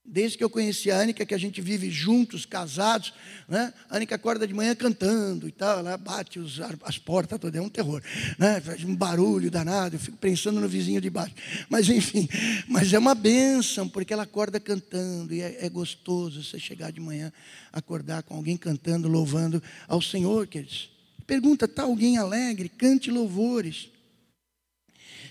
[0.04, 3.14] Desde que eu conheci a Ânica, que a gente vive juntos, casados,
[3.47, 3.72] né?
[3.88, 7.62] a Ânica acorda de manhã cantando e tal, ela bate os, as portas todas, é
[7.62, 8.02] um terror,
[8.38, 8.60] né?
[8.62, 11.36] faz um barulho danado, eu fico pensando no vizinho de baixo.
[11.70, 12.28] Mas enfim,
[12.68, 16.99] mas é uma bênção, porque ela acorda cantando, e é, é gostoso você chegar de
[16.99, 17.32] manhã,
[17.72, 20.89] acordar com alguém cantando, louvando ao Senhor, queridos.
[21.28, 22.68] Pergunta, está alguém alegre?
[22.68, 23.89] Cante louvores.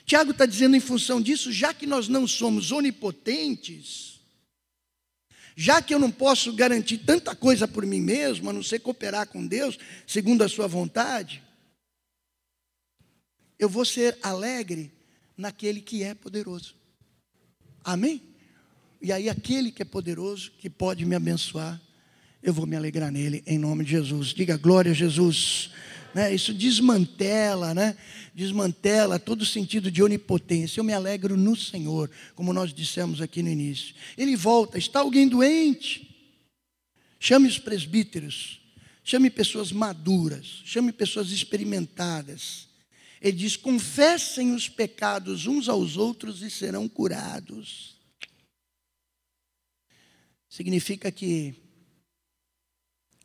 [0.07, 4.10] Tiago está dizendo em função disso, já que nós não somos onipotentes,
[5.61, 9.29] já que eu não posso garantir tanta coisa por mim mesmo, a não ser cooperar
[9.29, 11.43] com Deus, segundo a sua vontade,
[13.59, 14.91] eu vou ser alegre
[15.37, 16.75] naquele que é poderoso.
[17.85, 18.23] Amém?
[19.03, 21.79] E aí, aquele que é poderoso, que pode me abençoar,
[22.43, 24.29] eu vou me alegrar nele, em nome de Jesus.
[24.29, 25.73] Diga glória a Jesus.
[26.15, 26.35] Né?
[26.35, 27.97] Isso desmantela, né?
[28.35, 30.81] desmantela todo o sentido de onipotência.
[30.81, 33.95] Eu me alegro no Senhor, como nós dissemos aqui no início.
[34.17, 36.09] Ele volta, está alguém doente?
[37.19, 38.61] Chame os presbíteros,
[39.05, 42.67] chame pessoas maduras, chame pessoas experimentadas.
[43.21, 47.97] Ele diz: confessem os pecados uns aos outros e serão curados.
[50.49, 51.55] Significa que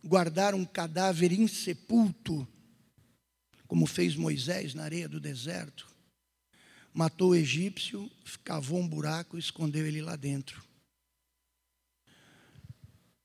[0.03, 2.47] guardar um cadáver insepulto
[3.67, 5.87] como fez Moisés na areia do deserto.
[6.93, 8.09] Matou o egípcio,
[8.43, 10.63] cavou um buraco e escondeu ele lá dentro.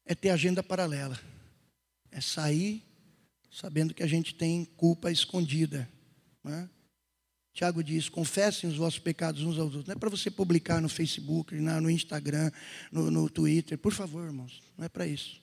[0.04, 1.20] É ter agenda paralela.
[2.10, 2.82] É sair
[3.50, 5.88] sabendo que a gente tem culpa escondida.
[6.42, 6.68] Né?
[7.52, 9.86] Tiago diz: confessem os vossos pecados uns aos outros.
[9.86, 12.50] Não é para você publicar no Facebook, no Instagram,
[12.90, 13.76] no, no Twitter.
[13.76, 15.40] Por favor, irmãos, não é para isso.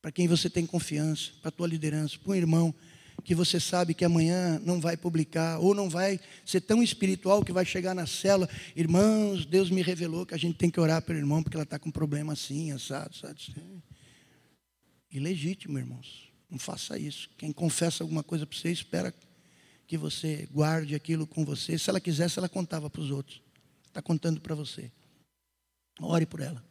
[0.00, 2.74] Para quem você tem confiança, para a tua liderança, para um irmão
[3.24, 7.52] que você sabe que amanhã não vai publicar, ou não vai ser tão espiritual que
[7.52, 11.18] vai chegar na cela, irmãos, Deus me revelou que a gente tem que orar pelo
[11.18, 13.40] irmão porque ela está com um problema assim, assado, sabe?
[15.10, 16.30] Ilegítimo, irmãos.
[16.48, 17.28] Não faça isso.
[17.36, 19.12] Quem confessa alguma coisa para você, espera
[19.86, 21.76] que você guarde aquilo com você.
[21.78, 23.42] Se ela quisesse, ela contava para os outros.
[23.86, 24.90] Está contando para você.
[26.00, 26.64] Ore por ela.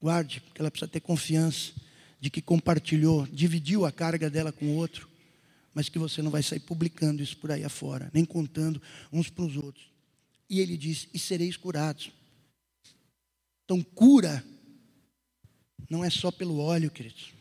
[0.00, 1.72] Guarde, porque ela precisa ter confiança
[2.20, 5.13] de que compartilhou, dividiu a carga dela com o outro
[5.74, 8.80] mas que você não vai sair publicando isso por aí afora, nem contando
[9.12, 9.90] uns para os outros.
[10.48, 12.12] E ele diz: E sereis curados.
[13.64, 14.44] Então, cura
[15.90, 17.32] não é só pelo óleo, queridos.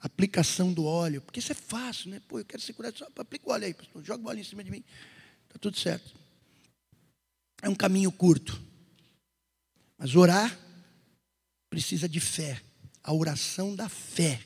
[0.00, 2.20] Aplicação do óleo, porque isso é fácil, né?
[2.28, 4.04] Pô, eu quero ser curado, só aplica o óleo aí, pastor.
[4.04, 4.84] Joga o óleo em cima de mim.
[5.44, 6.14] Está tudo certo.
[7.60, 8.60] É um caminho curto.
[9.96, 10.58] Mas orar
[11.70, 12.60] precisa de fé.
[13.02, 14.44] A oração da fé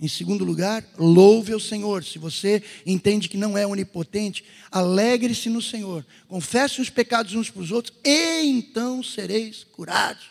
[0.00, 2.02] em segundo lugar, louve o Senhor.
[2.02, 6.06] Se você entende que não é onipotente, alegre-se no Senhor.
[6.26, 10.30] Confesse os pecados uns para os outros, e então sereis curados.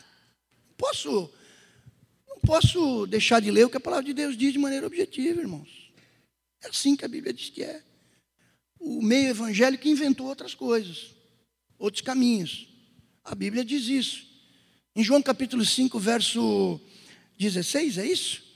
[0.76, 1.30] Posso,
[2.28, 5.40] não posso deixar de ler o que a palavra de Deus diz de maneira objetiva,
[5.40, 5.92] irmãos.
[6.64, 7.84] É assim que a Bíblia diz que é.
[8.80, 11.14] O meio evangélico inventou outras coisas,
[11.78, 12.68] outros caminhos.
[13.24, 14.26] A Bíblia diz isso.
[14.96, 16.82] Em João capítulo 5, verso
[17.38, 18.49] 16, é isso?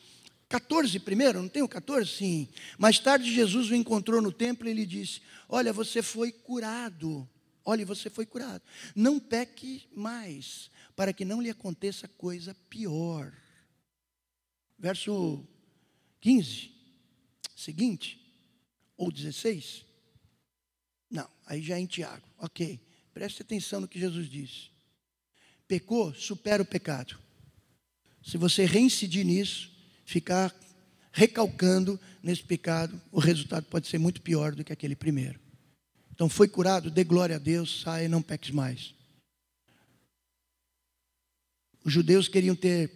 [0.53, 2.07] 14 primeiro, não tem o 14?
[2.07, 2.47] Sim.
[2.77, 7.27] Mais tarde Jesus o encontrou no templo e lhe disse: Olha, você foi curado.
[7.65, 8.61] Olhe, você foi curado.
[8.95, 13.33] Não peque mais, para que não lhe aconteça coisa pior.
[14.77, 15.43] Verso
[16.21, 16.71] 15,
[17.55, 18.21] seguinte,
[18.95, 19.83] ou 16.
[21.09, 22.27] Não, aí já é em Tiago.
[22.37, 22.79] Ok,
[23.11, 24.69] preste atenção no que Jesus disse.
[25.67, 27.17] Pecou, supera o pecado.
[28.21, 29.72] Se você reincidir nisso,
[30.05, 30.53] ficar
[31.11, 35.39] recalcando nesse pecado, o resultado pode ser muito pior do que aquele primeiro.
[36.13, 38.93] Então foi curado, dê glória a Deus, saia e não peques mais.
[41.83, 42.91] Os judeus queriam ter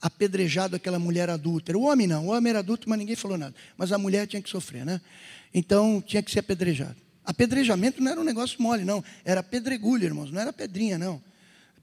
[0.00, 1.76] apedrejado aquela mulher adulta.
[1.76, 3.54] O homem não, o homem era adulto, mas ninguém falou nada.
[3.76, 5.00] Mas a mulher tinha que sofrer, né?
[5.52, 6.96] Então tinha que ser apedrejado.
[7.24, 9.04] Apedrejamento não era um negócio mole, não.
[9.24, 11.22] Era pedregulho, irmãos, não era pedrinha, não.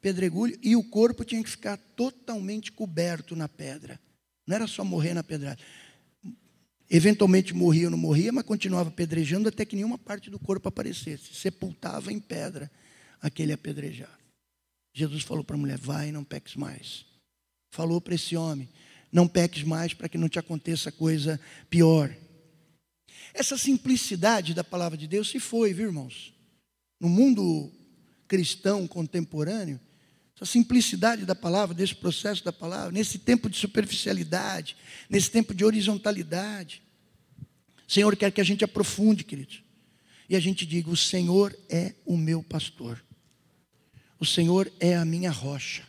[0.01, 3.99] Pedregulho e o corpo tinha que ficar totalmente coberto na pedra.
[4.45, 5.61] Não era só morrer na pedrada.
[6.89, 11.33] Eventualmente morria ou não morria, mas continuava apedrejando até que nenhuma parte do corpo aparecesse.
[11.33, 12.71] Sepultava em pedra
[13.19, 14.23] aquele apedrejado.
[14.93, 17.05] Jesus falou para a mulher: Vai, não peques mais.
[17.71, 18.69] Falou para esse homem:
[19.11, 21.39] Não peques mais para que não te aconteça coisa
[21.69, 22.15] pior.
[23.33, 26.33] Essa simplicidade da palavra de Deus se foi, viu, irmãos?
[26.99, 27.71] No mundo
[28.27, 29.79] cristão contemporâneo,
[30.35, 34.75] essa simplicidade da palavra, desse processo da palavra, nesse tempo de superficialidade,
[35.09, 36.81] nesse tempo de horizontalidade.
[37.87, 39.63] O Senhor quer que a gente aprofunde, queridos.
[40.29, 43.01] E a gente diga: O Senhor é o meu pastor.
[44.19, 45.83] O Senhor é a minha rocha.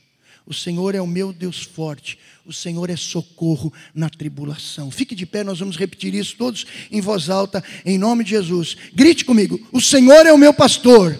[0.46, 2.16] O Senhor é o meu Deus forte.
[2.44, 4.92] O Senhor é socorro na tribulação.
[4.92, 8.76] Fique de pé, nós vamos repetir isso todos em voz alta, em nome de Jesus.
[8.94, 11.18] Grite comigo: O Senhor é o meu pastor.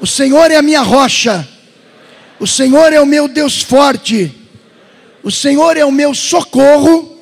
[0.00, 1.46] O Senhor é a minha rocha.
[2.40, 4.34] O Senhor é o meu Deus forte.
[5.22, 7.18] O Senhor é o meu socorro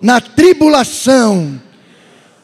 [0.00, 1.60] na tribulação.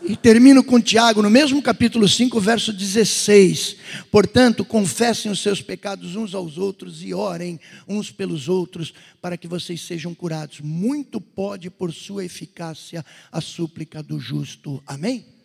[0.03, 3.77] E termino com Tiago, no mesmo capítulo 5, verso 16.
[4.11, 8.93] Portanto, confessem os seus pecados uns aos outros e orem uns pelos outros,
[9.23, 10.61] para que vocês sejam curados.
[10.61, 13.03] Muito pode, por sua eficácia,
[13.33, 14.83] a súplica do justo.
[14.87, 15.36] Amém?